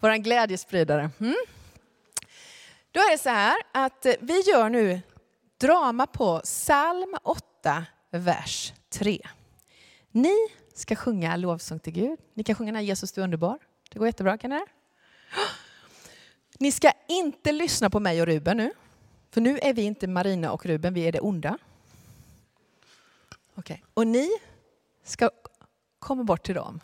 vår 0.00 0.16
glädjespridare. 0.16 1.10
Mm. 1.20 1.36
Då 2.92 3.00
är 3.00 3.10
det 3.10 3.18
så 3.18 3.28
här 3.28 3.56
att 3.72 4.06
eh, 4.06 4.14
vi 4.20 4.40
gör 4.40 4.68
nu 4.68 5.00
drama 5.60 6.06
på 6.06 6.40
psalm 6.44 7.16
8, 7.22 7.84
vers 8.10 8.72
3. 8.90 9.18
Ni 10.10 10.34
ska 10.74 10.96
sjunga 10.96 11.36
lovsång 11.36 11.78
till 11.78 11.92
Gud. 11.92 12.18
Ni 12.34 12.44
kan 12.44 12.54
sjunga 12.54 12.72
när 12.72 12.80
Jesus 12.80 13.12
du 13.12 13.20
är 13.20 13.24
underbar. 13.24 13.58
Det 13.90 13.98
går 13.98 14.08
jättebra, 14.08 14.38
kan 14.38 14.50
ni 14.50 14.56
det? 14.56 14.66
Ni 16.58 16.72
ska 16.72 16.92
inte 17.08 17.52
lyssna 17.52 17.90
på 17.90 18.00
mig 18.00 18.20
och 18.20 18.26
Ruben 18.26 18.56
nu. 18.56 18.72
För 19.30 19.40
nu 19.40 19.58
är 19.58 19.74
vi 19.74 19.82
inte 19.82 20.06
Marina 20.06 20.52
och 20.52 20.66
Ruben, 20.66 20.94
vi 20.94 21.08
är 21.08 21.12
det 21.12 21.20
onda. 21.20 21.58
Okay. 23.56 23.78
Och 23.94 24.06
ni 24.06 24.30
ska 25.04 25.30
komma 25.98 26.24
bort 26.24 26.46
till 26.46 26.54
dem 26.54 26.80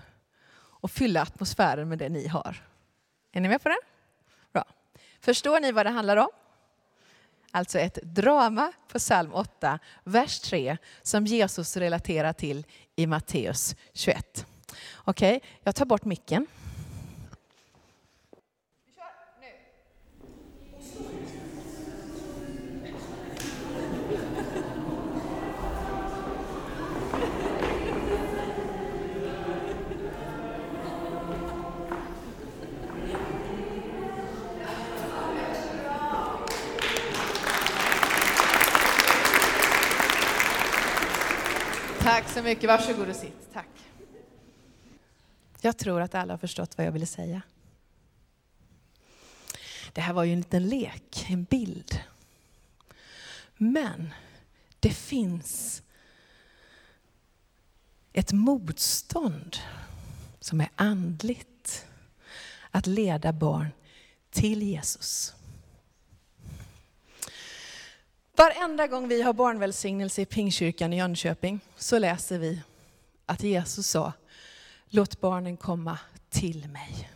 och 0.80 0.90
fylla 0.90 1.22
atmosfären 1.22 1.88
med 1.88 1.98
det 1.98 2.08
ni 2.08 2.28
har. 2.28 2.66
Är 3.32 3.40
ni 3.40 3.48
med 3.48 3.62
på 3.62 3.68
det? 3.68 3.78
Bra. 4.52 4.64
Förstår 5.20 5.60
ni 5.60 5.72
vad 5.72 5.86
det 5.86 5.90
handlar 5.90 6.16
om? 6.16 6.28
Alltså 7.50 7.78
ett 7.78 7.98
drama 8.02 8.72
på 8.88 8.98
psalm 8.98 9.34
8, 9.34 9.78
vers 10.04 10.40
3, 10.40 10.76
som 11.02 11.26
Jesus 11.26 11.76
relaterar 11.76 12.32
till 12.32 12.66
i 12.96 13.06
Matteus 13.06 13.76
21. 13.92 14.46
Okej, 14.96 15.36
okay, 15.36 15.50
jag 15.62 15.74
tar 15.74 15.84
bort 15.84 16.04
micken. 16.04 16.46
Så 42.31 42.43
mycket. 42.43 42.68
Varsågod 42.68 43.09
och 43.09 43.16
sitt. 43.16 43.53
Tack. 43.53 43.68
Jag 45.61 45.78
tror 45.78 46.01
att 46.01 46.14
alla 46.14 46.33
har 46.33 46.39
förstått 46.39 46.78
vad 46.78 46.87
jag 46.87 46.93
ville 46.93 47.07
säga. 47.07 47.43
Det 49.93 50.01
här 50.01 50.12
var 50.12 50.24
ju 50.24 50.33
en 50.33 50.41
liten 50.41 50.68
lek, 50.68 51.26
en 51.28 51.45
bild. 51.45 52.01
Men 53.57 54.14
det 54.81 54.91
finns 54.91 55.83
ett 58.12 58.33
motstånd 58.33 59.57
som 60.41 60.61
är 60.61 60.70
andligt 60.74 61.87
att 62.70 62.87
leda 62.87 63.33
barn 63.33 63.68
till 64.31 64.62
Jesus. 64.62 65.35
Varenda 68.41 68.86
gång 68.86 69.09
vi 69.09 69.22
har 69.22 69.32
barnvälsignelse 69.32 70.22
i 70.22 70.26
Pingkyrkan 70.26 70.93
i 70.93 70.97
Jönköping 70.97 71.61
så 71.76 71.99
läser 71.99 72.38
vi 72.38 72.62
att 73.26 73.43
Jesus 73.43 73.86
sa, 73.86 74.12
låt 74.88 75.20
barnen 75.20 75.57
komma 75.57 75.99
till 76.28 76.68
mig 76.68 77.11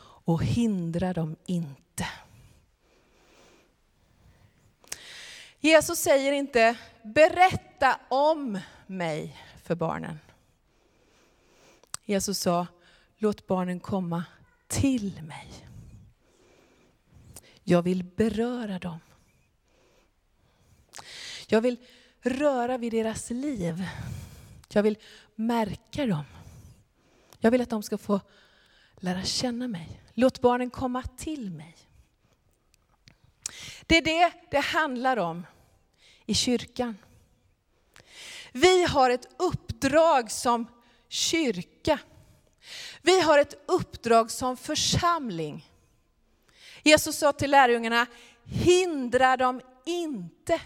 och 0.00 0.44
hindra 0.44 1.12
dem 1.12 1.36
inte. 1.46 2.06
Jesus 5.60 5.98
säger 5.98 6.32
inte, 6.32 6.76
berätta 7.02 8.00
om 8.08 8.58
mig 8.86 9.36
för 9.62 9.74
barnen. 9.74 10.18
Jesus 12.04 12.38
sa, 12.38 12.66
låt 13.18 13.46
barnen 13.46 13.80
komma 13.80 14.24
till 14.66 15.22
mig. 15.22 15.48
Jag 17.64 17.82
vill 17.82 18.04
beröra 18.04 18.78
dem. 18.78 18.98
Jag 21.46 21.60
vill 21.60 21.76
röra 22.20 22.78
vid 22.78 22.92
deras 22.92 23.30
liv. 23.30 23.84
Jag 24.68 24.82
vill 24.82 24.98
märka 25.34 26.06
dem. 26.06 26.24
Jag 27.38 27.50
vill 27.50 27.60
att 27.60 27.70
de 27.70 27.82
ska 27.82 27.98
få 27.98 28.20
lära 28.96 29.22
känna 29.22 29.68
mig. 29.68 30.00
Låt 30.14 30.40
barnen 30.40 30.70
komma 30.70 31.02
till 31.02 31.50
mig. 31.50 31.76
Det 33.86 33.96
är 33.96 34.02
det 34.02 34.32
det 34.50 34.60
handlar 34.60 35.16
om 35.16 35.46
i 36.26 36.34
kyrkan. 36.34 36.96
Vi 38.52 38.84
har 38.84 39.10
ett 39.10 39.28
uppdrag 39.38 40.30
som 40.30 40.66
kyrka. 41.08 41.98
Vi 43.02 43.20
har 43.20 43.38
ett 43.38 43.54
uppdrag 43.66 44.30
som 44.30 44.56
församling. 44.56 45.72
Jesus 46.82 47.18
sa 47.18 47.32
till 47.32 47.50
lärjungarna, 47.50 48.06
hindra 48.44 49.36
dem 49.36 49.60
inte. 49.86 50.60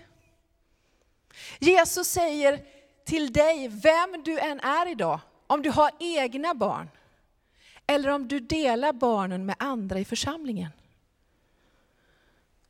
Jesus 1.58 2.08
säger 2.08 2.64
till 3.04 3.32
dig, 3.32 3.68
vem 3.68 4.22
du 4.24 4.38
än 4.38 4.60
är 4.60 4.90
idag, 4.90 5.20
om 5.46 5.62
du 5.62 5.70
har 5.70 5.90
egna 6.00 6.54
barn, 6.54 6.88
eller 7.86 8.08
om 8.08 8.28
du 8.28 8.40
delar 8.40 8.92
barnen 8.92 9.46
med 9.46 9.56
andra 9.58 9.98
i 9.98 10.04
församlingen. 10.04 10.70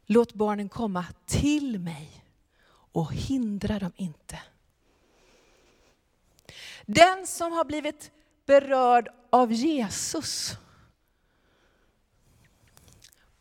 Låt 0.06 0.32
barnen 0.32 0.68
komma 0.68 1.06
till 1.26 1.78
mig 1.78 2.24
och 2.92 3.12
hindra 3.12 3.78
dem 3.78 3.92
inte. 3.96 4.38
Den 6.86 7.26
som 7.26 7.52
har 7.52 7.64
blivit 7.64 8.10
berörd 8.46 9.08
av 9.30 9.52
Jesus 9.52 10.52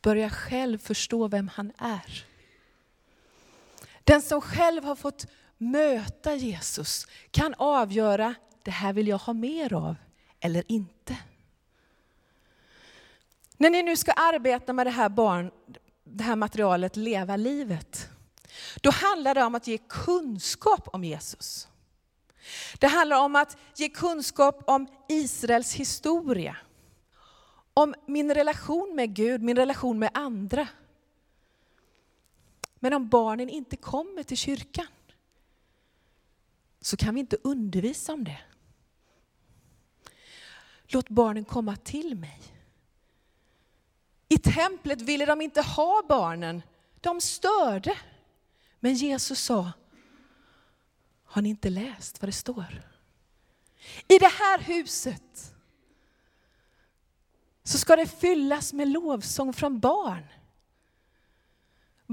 börjar 0.01 0.29
själv 0.29 0.77
förstå 0.77 1.27
vem 1.27 1.47
han 1.47 1.71
är. 1.77 2.30
Den 4.03 4.21
som 4.21 4.41
själv 4.41 4.83
har 4.83 4.95
fått 4.95 5.27
möta 5.57 6.35
Jesus 6.35 7.07
kan 7.31 7.53
avgöra, 7.57 8.35
det 8.63 8.71
här 8.71 8.93
vill 8.93 9.07
jag 9.07 9.17
ha 9.17 9.33
mer 9.33 9.73
av 9.73 9.95
eller 10.39 10.63
inte. 10.67 11.17
När 13.57 13.69
ni 13.69 13.83
nu 13.83 13.97
ska 13.97 14.11
arbeta 14.11 14.73
med 14.73 14.85
det 14.85 14.91
här, 14.91 15.09
barn, 15.09 15.51
det 16.03 16.23
här 16.23 16.35
materialet 16.35 16.95
Leva 16.95 17.35
livet, 17.35 18.09
då 18.81 18.89
handlar 18.89 19.35
det 19.35 19.43
om 19.43 19.55
att 19.55 19.67
ge 19.67 19.77
kunskap 19.77 20.87
om 20.93 21.03
Jesus. 21.03 21.67
Det 22.79 22.87
handlar 22.87 23.19
om 23.19 23.35
att 23.35 23.57
ge 23.75 23.89
kunskap 23.89 24.63
om 24.67 24.87
Israels 25.09 25.73
historia. 25.73 26.57
Om 27.73 27.95
min 28.05 28.33
relation 28.33 28.95
med 28.95 29.15
Gud, 29.15 29.41
min 29.41 29.55
relation 29.55 29.99
med 29.99 30.09
andra. 30.13 30.67
Men 32.83 32.93
om 32.93 33.09
barnen 33.09 33.49
inte 33.49 33.77
kommer 33.77 34.23
till 34.23 34.37
kyrkan 34.37 34.87
så 36.79 36.97
kan 36.97 37.13
vi 37.13 37.19
inte 37.19 37.37
undervisa 37.43 38.13
om 38.13 38.23
det. 38.23 38.41
Låt 40.87 41.09
barnen 41.09 41.45
komma 41.45 41.75
till 41.75 42.15
mig. 42.15 42.41
I 44.27 44.37
templet 44.37 45.01
ville 45.01 45.25
de 45.25 45.41
inte 45.41 45.61
ha 45.61 46.03
barnen. 46.09 46.61
De 47.01 47.21
störde. 47.21 47.97
Men 48.79 48.93
Jesus 48.93 49.39
sa, 49.39 49.71
har 51.23 51.41
ni 51.41 51.49
inte 51.49 51.69
läst 51.69 52.21
vad 52.21 52.27
det 52.27 52.33
står? 52.33 52.81
I 54.07 54.17
det 54.17 54.31
här 54.31 54.59
huset 54.59 55.53
så 57.63 57.77
ska 57.77 57.95
det 57.95 58.07
fyllas 58.07 58.73
med 58.73 58.87
lovsång 58.87 59.53
från 59.53 59.79
barn. 59.79 60.27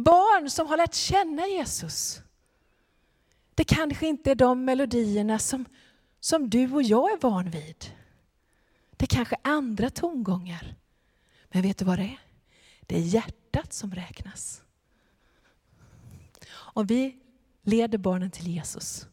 Barn 0.04 0.50
som 0.50 0.66
har 0.66 0.76
lärt 0.76 0.94
känna 0.94 1.46
Jesus. 1.46 2.20
Det 3.54 3.64
kanske 3.64 4.06
inte 4.06 4.30
är 4.30 4.34
de 4.34 4.64
melodierna 4.64 5.38
som, 5.38 5.64
som 6.20 6.50
du 6.50 6.72
och 6.72 6.82
jag 6.82 7.12
är 7.12 7.18
van 7.20 7.50
vid. 7.50 7.92
Det 8.90 9.06
kanske 9.06 9.34
är 9.34 9.50
andra 9.50 9.90
tongångar. 9.90 10.74
Men 11.48 11.62
vet 11.62 11.78
du 11.78 11.84
vad 11.84 11.98
det 11.98 12.04
är? 12.04 12.20
Det 12.80 12.96
är 12.96 13.00
hjärtat 13.00 13.72
som 13.72 13.94
räknas. 13.94 14.62
Om 16.50 16.86
vi 16.86 17.16
leder 17.62 17.98
barnen 17.98 18.30
till 18.30 18.48
Jesus 18.48 19.06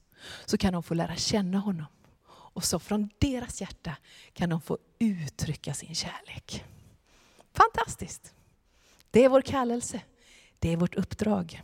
så 0.46 0.58
kan 0.58 0.74
de 0.74 0.84
få 0.84 0.94
lära 0.94 1.16
känna 1.16 1.58
honom. 1.58 1.86
Och 2.28 2.64
så 2.64 2.80
från 2.80 3.10
deras 3.20 3.62
hjärta 3.62 3.96
kan 4.34 4.50
de 4.50 4.62
få 4.62 4.78
uttrycka 5.00 5.74
sin 5.74 5.96
kärlek. 5.96 6.66
Fantastiskt! 7.54 8.34
Det 9.12 9.24
är 9.24 9.30
vår 9.30 9.42
kallelse. 9.42 10.02
Det 10.60 10.70
är 10.70 10.78
vårt 10.78 10.96
uppdrag. 10.96 11.62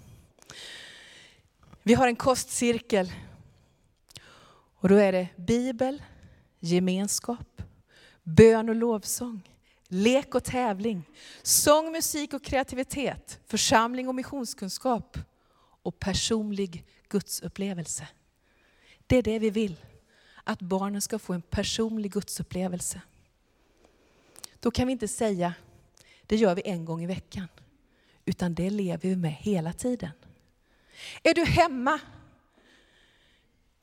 Vi 1.83 1.93
har 1.93 2.07
en 2.07 2.15
kostcirkel. 2.15 3.11
Och 4.75 4.89
då 4.89 4.95
är 4.95 5.11
det 5.11 5.27
bibel, 5.35 6.03
gemenskap, 6.59 7.61
bön 8.23 8.69
och 8.69 8.75
lovsång, 8.75 9.41
lek 9.87 10.35
och 10.35 10.43
tävling, 10.43 11.03
sång, 11.41 11.91
musik 11.91 12.33
och 12.33 12.43
kreativitet, 12.43 13.39
församling 13.47 14.07
och 14.07 14.15
missionskunskap 14.15 15.17
och 15.83 15.99
personlig 15.99 16.85
gudsupplevelse. 17.09 18.07
Det 19.07 19.17
är 19.17 19.23
det 19.23 19.39
vi 19.39 19.49
vill, 19.49 19.75
att 20.43 20.59
barnen 20.59 21.01
ska 21.01 21.19
få 21.19 21.33
en 21.33 21.41
personlig 21.41 22.11
gudsupplevelse. 22.11 23.01
Då 24.59 24.71
kan 24.71 24.87
vi 24.87 24.91
inte 24.91 25.07
säga, 25.07 25.53
det 26.25 26.35
gör 26.35 26.55
vi 26.55 26.61
en 26.65 26.85
gång 26.85 27.03
i 27.03 27.07
veckan, 27.07 27.47
utan 28.31 28.53
det 28.53 28.69
lever 28.69 29.09
vi 29.09 29.15
med 29.15 29.31
hela 29.31 29.73
tiden. 29.73 30.11
Är 31.23 31.33
du 31.33 31.45
hemma, 31.45 31.99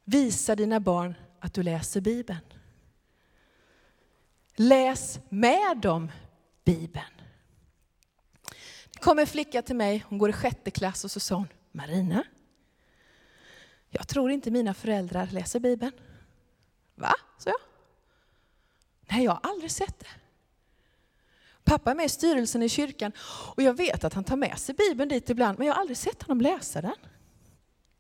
visa 0.05 0.57
dina 0.57 0.81
barn 0.81 1.15
att 1.41 1.55
du 1.55 1.63
läser 1.63 2.01
Bibeln. 2.01 2.41
Läs 4.57 5.21
med 5.29 5.79
dem 5.83 6.11
Bibeln. 6.65 7.15
Det 8.93 8.99
kom 8.99 9.19
en 9.19 9.27
flicka 9.27 9.63
till 9.63 9.77
mig, 9.77 10.05
hon 10.09 10.19
går 10.19 10.31
i 10.31 10.33
sjätte 10.33 10.71
klass 10.71 11.05
och 11.05 11.11
så 11.11 11.21
sa 11.21 11.35
hon, 11.35 11.49
Marina, 11.73 12.25
jag 13.91 14.09
tror 14.09 14.31
inte 14.31 14.51
mina 14.51 14.75
föräldrar 14.75 15.27
läser 15.27 15.61
Bibeln. 15.61 15.93
Va? 16.95 17.15
sa 17.39 17.51
jag. 17.51 17.61
Nej, 19.11 19.25
jag 19.25 19.33
har 19.33 19.41
aldrig 19.43 19.71
sett 19.71 19.99
det. 19.99 20.28
Pappa 21.69 21.91
är 21.91 21.95
med 21.95 22.07
i 22.07 22.09
styrelsen 22.09 22.63
i 22.63 22.69
kyrkan 22.69 23.13
och 23.57 23.63
jag 23.63 23.75
vet 23.75 24.05
att 24.05 24.15
han 24.15 24.25
tar 24.25 24.37
med 24.37 24.59
sig 24.59 24.75
Bibeln 24.75 25.09
dit 25.09 25.31
ibland, 25.31 25.59
men 25.59 25.67
jag 25.67 25.75
har 25.75 25.81
aldrig 25.81 25.97
sett 25.97 26.23
honom 26.23 26.41
läsa 26.41 26.81
den. 26.81 26.97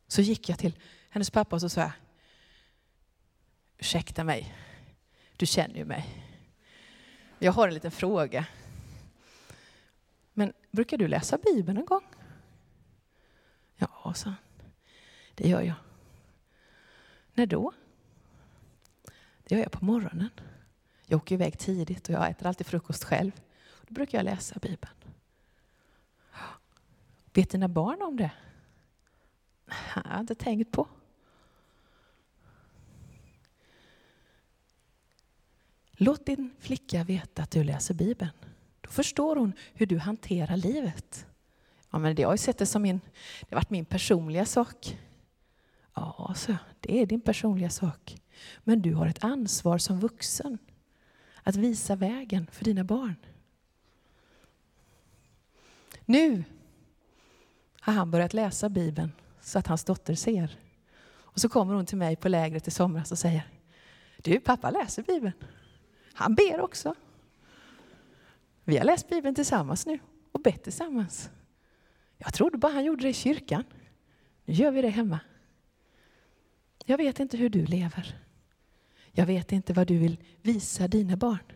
Så 0.07 0.23
gick 0.23 0.49
jag 0.49 0.59
till 0.59 0.79
hennes 1.11 1.31
pappa 1.31 1.57
och 1.57 1.61
så 1.61 1.69
sa 1.69 1.81
jag, 1.81 1.91
ursäkta 3.79 4.25
mig, 4.25 4.55
du 5.37 5.47
känner 5.47 5.77
ju 5.77 5.85
mig. 5.85 6.25
Jag 7.39 7.53
har 7.53 7.69
en 7.69 7.75
liten 7.75 7.91
fråga. 7.91 8.47
Men 10.33 10.53
brukar 10.71 10.97
du 10.97 11.09
läsa 11.09 11.39
Bibeln 11.39 11.79
en 11.79 11.87
gång? 11.87 12.05
Ja, 13.77 14.13
sa 14.17 14.25
han. 14.31 14.37
Det 15.35 15.49
gör 15.49 15.63
jag. 15.63 15.77
När 17.35 17.47
då? 17.47 17.73
Det 19.45 19.55
gör 19.55 19.63
jag 19.63 19.73
på 19.73 19.85
morgonen. 19.85 20.31
Jag 21.07 21.17
åker 21.17 21.35
iväg 21.35 21.59
tidigt 21.59 22.09
och 22.09 22.15
jag 22.15 22.31
äter 22.31 22.47
alltid 22.47 22.67
frukost 22.67 23.05
själv. 23.05 23.33
Då 23.89 23.95
brukar 23.95 24.19
jag 24.19 24.25
läsa 24.25 24.59
Bibeln. 24.59 24.95
Vet 27.33 27.51
dina 27.51 27.69
barn 27.69 28.03
om 28.03 28.17
det? 28.17 28.31
Jag 29.95 30.03
har 30.03 30.21
inte 30.21 30.35
tänkt 30.35 30.73
på. 30.73 30.89
Låt 35.91 36.27
din 36.27 36.51
flicka 36.59 37.05
veta 37.05 37.43
att 37.43 37.51
du 37.51 37.65
läser 37.65 37.95
Bibeln. 37.95 38.31
Då 38.81 38.91
förstår 38.91 39.37
hon 39.37 39.53
hur 39.75 39.87
du 39.87 39.99
hanterar 39.99 40.57
livet. 40.57 41.27
Ja, 41.91 41.99
men 41.99 42.17
det 42.17 42.23
har 42.23 42.33
jag 42.33 42.39
sett 42.39 42.59
det 42.59 42.67
som 42.67 42.83
min, 42.83 43.01
det 43.41 43.55
har 43.55 43.57
varit 43.57 43.71
min 43.71 43.85
personliga 43.85 44.47
sak. 44.47 44.99
Ja, 45.95 46.33
så 46.37 46.57
det 46.81 47.03
är 47.03 47.07
din 47.07 47.21
personliga 47.21 47.71
sak. 47.71 48.17
Men 48.65 48.83
du 48.83 48.95
har 48.95 49.07
ett 49.07 49.25
ansvar 49.25 49.79
som 49.79 50.01
vuxen 50.01 50.59
att 51.43 51.57
visa 51.57 51.97
vägen 51.97 52.47
för 52.53 52.65
dina 52.65 52.85
barn. 52.85 53.15
Nu 56.11 56.45
har 57.81 57.93
han 57.93 58.11
börjat 58.11 58.35
läsa 58.35 58.69
Bibeln 58.69 59.13
så 59.41 59.59
att 59.59 59.67
hans 59.67 59.85
dotter 59.85 60.15
ser. 60.15 60.59
Och 61.11 61.41
så 61.41 61.49
kommer 61.49 61.75
hon 61.75 61.87
till 61.87 61.97
mig 61.97 62.17
på 62.17 62.29
lägret 62.29 62.69
i 62.69 62.71
somras 62.71 63.13
och 63.13 63.19
säger, 63.19 63.49
du 64.17 64.41
pappa 64.41 64.71
läser 64.71 65.03
Bibeln. 65.03 65.33
Han 66.13 66.35
ber 66.35 66.61
också. 66.61 66.95
Vi 68.65 68.77
har 68.77 68.85
läst 68.85 69.09
Bibeln 69.09 69.35
tillsammans 69.35 69.87
nu 69.87 69.99
och 70.33 70.41
bett 70.41 70.63
tillsammans. 70.63 71.31
Jag 72.19 72.35
trodde 72.35 72.59
bara 72.59 72.73
han 72.73 72.85
gjorde 72.85 73.03
det 73.03 73.09
i 73.09 73.15
kyrkan. 73.15 73.65
Nu 74.45 74.55
gör 74.55 74.71
vi 74.71 74.83
det 74.83 74.89
hemma. 74.89 75.21
Jag 76.85 76.99
vet 76.99 77.21
inte 77.21 77.37
hur 77.37 77.49
du 77.49 77.67
lever. 77.67 78.19
Jag 79.13 79.27
vet 79.27 79.53
inte 79.53 79.73
vad 79.73 79.87
du 79.87 79.99
vill 79.99 80.17
visa 80.43 80.89
dina 80.89 81.17
barn. 81.17 81.53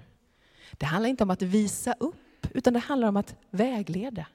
Det 0.73 0.87
handlar 0.87 1.11
inte 1.11 1.25
om 1.25 1.31
att 1.31 1.43
visa 1.43 1.95
upp, 2.01 2.47
utan 2.51 2.73
det 2.73 2.79
handlar 2.79 3.09
om 3.09 3.17
att 3.17 3.37
vägleda. 3.51 4.27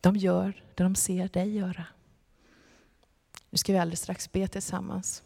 De 0.00 0.16
gör 0.16 0.62
det 0.74 0.82
de 0.82 0.94
ser 0.94 1.28
dig 1.28 1.56
göra. 1.56 1.86
Nu 3.50 3.58
ska 3.58 3.72
vi 3.72 3.78
alldeles 3.78 4.00
strax 4.00 4.32
be 4.32 4.48
tillsammans. 4.48 5.22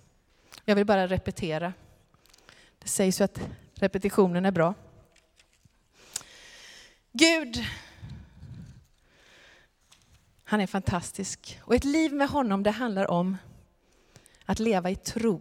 Jag 0.64 0.76
vill 0.76 0.86
bara 0.86 1.06
repetera. 1.06 1.72
Det 2.78 2.88
sägs 2.88 3.20
ju 3.20 3.24
att 3.24 3.40
repetitionen 3.74 4.44
är 4.44 4.50
bra. 4.50 4.74
Gud, 7.12 7.64
han 10.44 10.60
är 10.60 10.66
fantastisk. 10.66 11.60
Och 11.62 11.74
ett 11.74 11.84
liv 11.84 12.12
med 12.12 12.28
honom 12.28 12.62
det 12.62 12.70
handlar 12.70 13.10
om 13.10 13.36
att 14.44 14.58
leva 14.58 14.90
i 14.90 14.96
tro. 14.96 15.40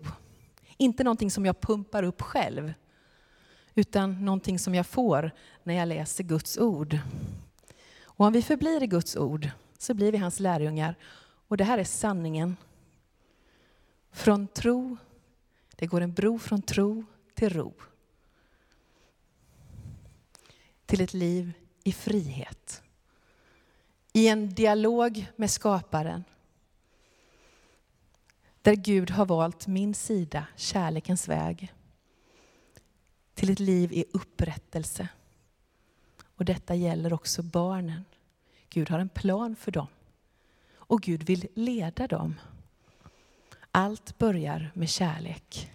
Inte 0.77 1.03
någonting 1.03 1.31
som 1.31 1.45
jag 1.45 1.61
pumpar 1.61 2.03
upp 2.03 2.21
själv, 2.21 2.73
utan 3.75 4.25
någonting 4.25 4.59
som 4.59 4.75
jag 4.75 4.87
får 4.87 5.31
när 5.63 5.73
jag 5.73 5.87
läser 5.87 6.23
Guds 6.23 6.57
ord. 6.57 6.99
Och 8.15 8.25
om 8.25 8.33
vi 8.33 8.41
förblir 8.41 8.83
i 8.83 8.87
Guds 8.87 9.15
ord 9.17 9.49
så 9.77 9.93
blir 9.93 10.11
vi 10.11 10.17
hans 10.17 10.39
lärjungar. 10.39 10.95
Och 11.47 11.57
det 11.57 11.63
här 11.63 11.77
är 11.77 11.83
sanningen. 11.83 12.57
Från 14.11 14.47
tro, 14.47 14.97
det 15.75 15.85
går 15.85 16.01
en 16.01 16.13
bro 16.13 16.39
från 16.39 16.61
tro 16.61 17.05
till 17.33 17.49
ro. 17.49 17.73
Till 20.85 21.01
ett 21.01 21.13
liv 21.13 21.53
i 21.83 21.91
frihet. 21.91 22.83
I 24.13 24.27
en 24.27 24.53
dialog 24.53 25.27
med 25.35 25.51
skaparen. 25.51 26.23
Där 28.61 28.75
Gud 28.75 29.11
har 29.11 29.25
valt 29.25 29.67
min 29.67 29.93
sida, 29.93 30.47
kärlekens 30.55 31.27
väg. 31.27 31.73
Till 33.33 33.49
ett 33.49 33.59
liv 33.59 33.93
i 33.93 34.05
upprättelse. 34.13 35.07
Och 36.43 36.47
detta 36.47 36.75
gäller 36.75 37.13
också 37.13 37.43
barnen. 37.43 38.05
Gud 38.69 38.89
har 38.89 38.99
en 38.99 39.09
plan 39.09 39.55
för 39.55 39.71
dem. 39.71 39.87
Och 40.75 41.01
Gud 41.01 41.23
vill 41.23 41.47
leda 41.53 42.07
dem. 42.07 42.39
Allt 43.71 44.17
börjar 44.17 44.71
med 44.73 44.89
kärlek. 44.89 45.71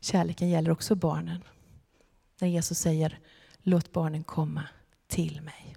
Kärleken 0.00 0.48
gäller 0.48 0.70
också 0.70 0.94
barnen. 0.94 1.44
När 2.38 2.48
Jesus 2.48 2.78
säger, 2.78 3.18
låt 3.62 3.92
barnen 3.92 4.24
komma 4.24 4.62
till 5.06 5.40
mig. 5.40 5.76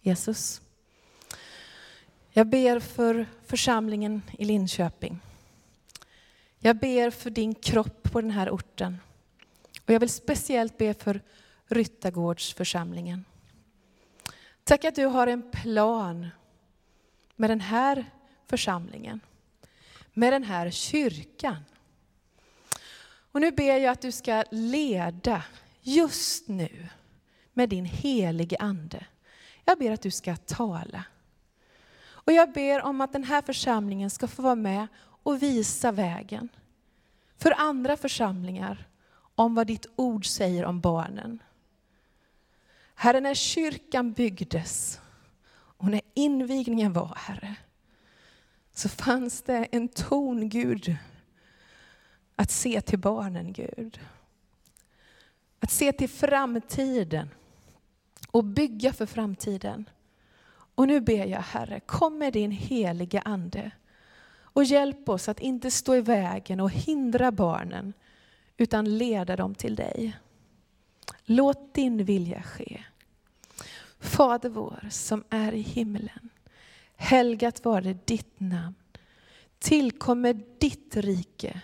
Jesus, 0.00 0.60
jag 2.30 2.46
ber 2.46 2.80
för 2.80 3.26
församlingen 3.46 4.22
i 4.38 4.44
Linköping. 4.44 5.20
Jag 6.58 6.76
ber 6.78 7.10
för 7.10 7.30
din 7.30 7.54
kropp 7.54 8.02
på 8.02 8.20
den 8.20 8.30
här 8.30 8.50
orten. 8.50 8.98
Och 9.84 9.94
jag 9.94 10.00
vill 10.00 10.10
speciellt 10.10 10.78
be 10.78 10.94
för 10.94 11.20
Ryttargårdsförsamlingen. 11.68 13.24
Tack 14.64 14.84
att 14.84 14.94
du 14.94 15.06
har 15.06 15.26
en 15.26 15.50
plan 15.50 16.28
med 17.36 17.50
den 17.50 17.60
här 17.60 18.04
församlingen, 18.46 19.20
med 20.12 20.32
den 20.32 20.44
här 20.44 20.70
kyrkan. 20.70 21.64
Och 23.32 23.40
nu 23.40 23.50
ber 23.50 23.76
jag 23.76 23.92
att 23.92 24.00
du 24.00 24.12
ska 24.12 24.44
leda 24.50 25.42
just 25.80 26.48
nu 26.48 26.88
med 27.52 27.68
din 27.68 27.84
helige 27.84 28.56
Ande. 28.60 29.06
Jag 29.64 29.78
ber 29.78 29.90
att 29.90 30.02
du 30.02 30.10
ska 30.10 30.36
tala. 30.36 31.04
Och 32.08 32.32
jag 32.32 32.52
ber 32.52 32.82
om 32.82 33.00
att 33.00 33.12
den 33.12 33.24
här 33.24 33.42
församlingen 33.42 34.10
ska 34.10 34.26
få 34.26 34.42
vara 34.42 34.54
med 34.54 34.86
och 34.98 35.42
visa 35.42 35.92
vägen 35.92 36.48
för 37.38 37.54
andra 37.56 37.96
församlingar 37.96 38.88
om 39.34 39.54
vad 39.54 39.66
ditt 39.66 39.86
ord 39.96 40.26
säger 40.26 40.64
om 40.64 40.80
barnen. 40.80 41.42
Herre, 42.98 43.20
när 43.20 43.34
kyrkan 43.34 44.12
byggdes 44.12 45.00
och 45.54 45.88
när 45.88 46.00
invigningen 46.14 46.92
var, 46.92 47.14
Herre, 47.16 47.54
så 48.74 48.88
fanns 48.88 49.42
det 49.42 49.66
en 49.72 49.88
ton, 49.88 50.48
Gud, 50.48 50.96
att 52.36 52.50
se 52.50 52.80
till 52.80 52.98
barnen, 52.98 53.52
Gud. 53.52 54.00
Att 55.60 55.70
se 55.70 55.92
till 55.92 56.08
framtiden 56.08 57.28
och 58.30 58.44
bygga 58.44 58.92
för 58.92 59.06
framtiden. 59.06 59.88
Och 60.74 60.88
nu 60.88 61.00
ber 61.00 61.26
jag 61.26 61.40
Herre, 61.40 61.80
kom 61.80 62.18
med 62.18 62.32
din 62.32 62.50
heliga 62.50 63.20
Ande 63.20 63.70
och 64.38 64.64
hjälp 64.64 65.08
oss 65.08 65.28
att 65.28 65.40
inte 65.40 65.70
stå 65.70 65.94
i 65.94 66.00
vägen 66.00 66.60
och 66.60 66.70
hindra 66.70 67.32
barnen 67.32 67.92
utan 68.56 68.98
leda 68.98 69.36
dem 69.36 69.54
till 69.54 69.76
dig. 69.76 70.16
Låt 71.26 71.74
din 71.74 72.04
vilja 72.04 72.42
ske. 72.42 72.82
Fader 74.00 74.48
vår 74.48 74.88
som 74.90 75.24
är 75.30 75.52
i 75.52 75.60
himlen. 75.60 76.30
Helgat 76.96 77.64
vare 77.64 77.98
ditt 78.04 78.40
namn. 78.40 78.74
Tillkommer 79.58 80.40
ditt 80.58 80.96
rike. 80.96 81.60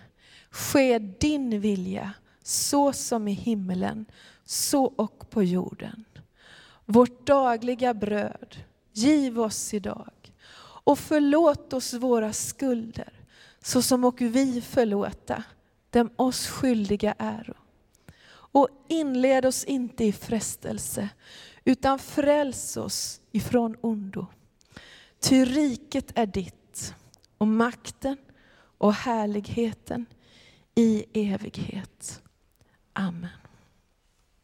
Ske 0.50 0.98
din 0.98 1.60
vilja 1.60 2.12
så 2.42 2.92
som 2.92 3.28
i 3.28 3.32
himmelen, 3.32 4.06
så 4.44 4.84
och 4.84 5.30
på 5.30 5.42
jorden. 5.42 6.04
Vårt 6.84 7.26
dagliga 7.26 7.94
bröd 7.94 8.56
giv 8.92 9.40
oss 9.40 9.74
idag 9.74 10.32
och 10.84 10.98
förlåt 10.98 11.72
oss 11.72 11.94
våra 11.94 12.32
skulder 12.32 13.12
så 13.62 13.82
som 13.82 14.04
och 14.04 14.20
vi 14.20 14.60
förlåta 14.60 15.44
dem 15.90 16.10
oss 16.16 16.46
skyldiga 16.46 17.14
äro. 17.18 17.54
Och 18.52 18.68
inled 18.88 19.46
oss 19.46 19.64
inte 19.64 20.04
i 20.04 20.12
frestelse 20.12 21.08
utan 21.64 21.98
fräls 21.98 22.76
oss 22.76 23.20
ifrån 23.32 23.76
ondo. 23.80 24.26
Ty 25.20 25.44
riket 25.44 26.18
är 26.18 26.26
ditt 26.26 26.94
och 27.38 27.48
makten 27.48 28.16
och 28.78 28.94
härligheten 28.94 30.06
i 30.74 31.04
evighet. 31.12 32.22
Amen. 32.92 33.41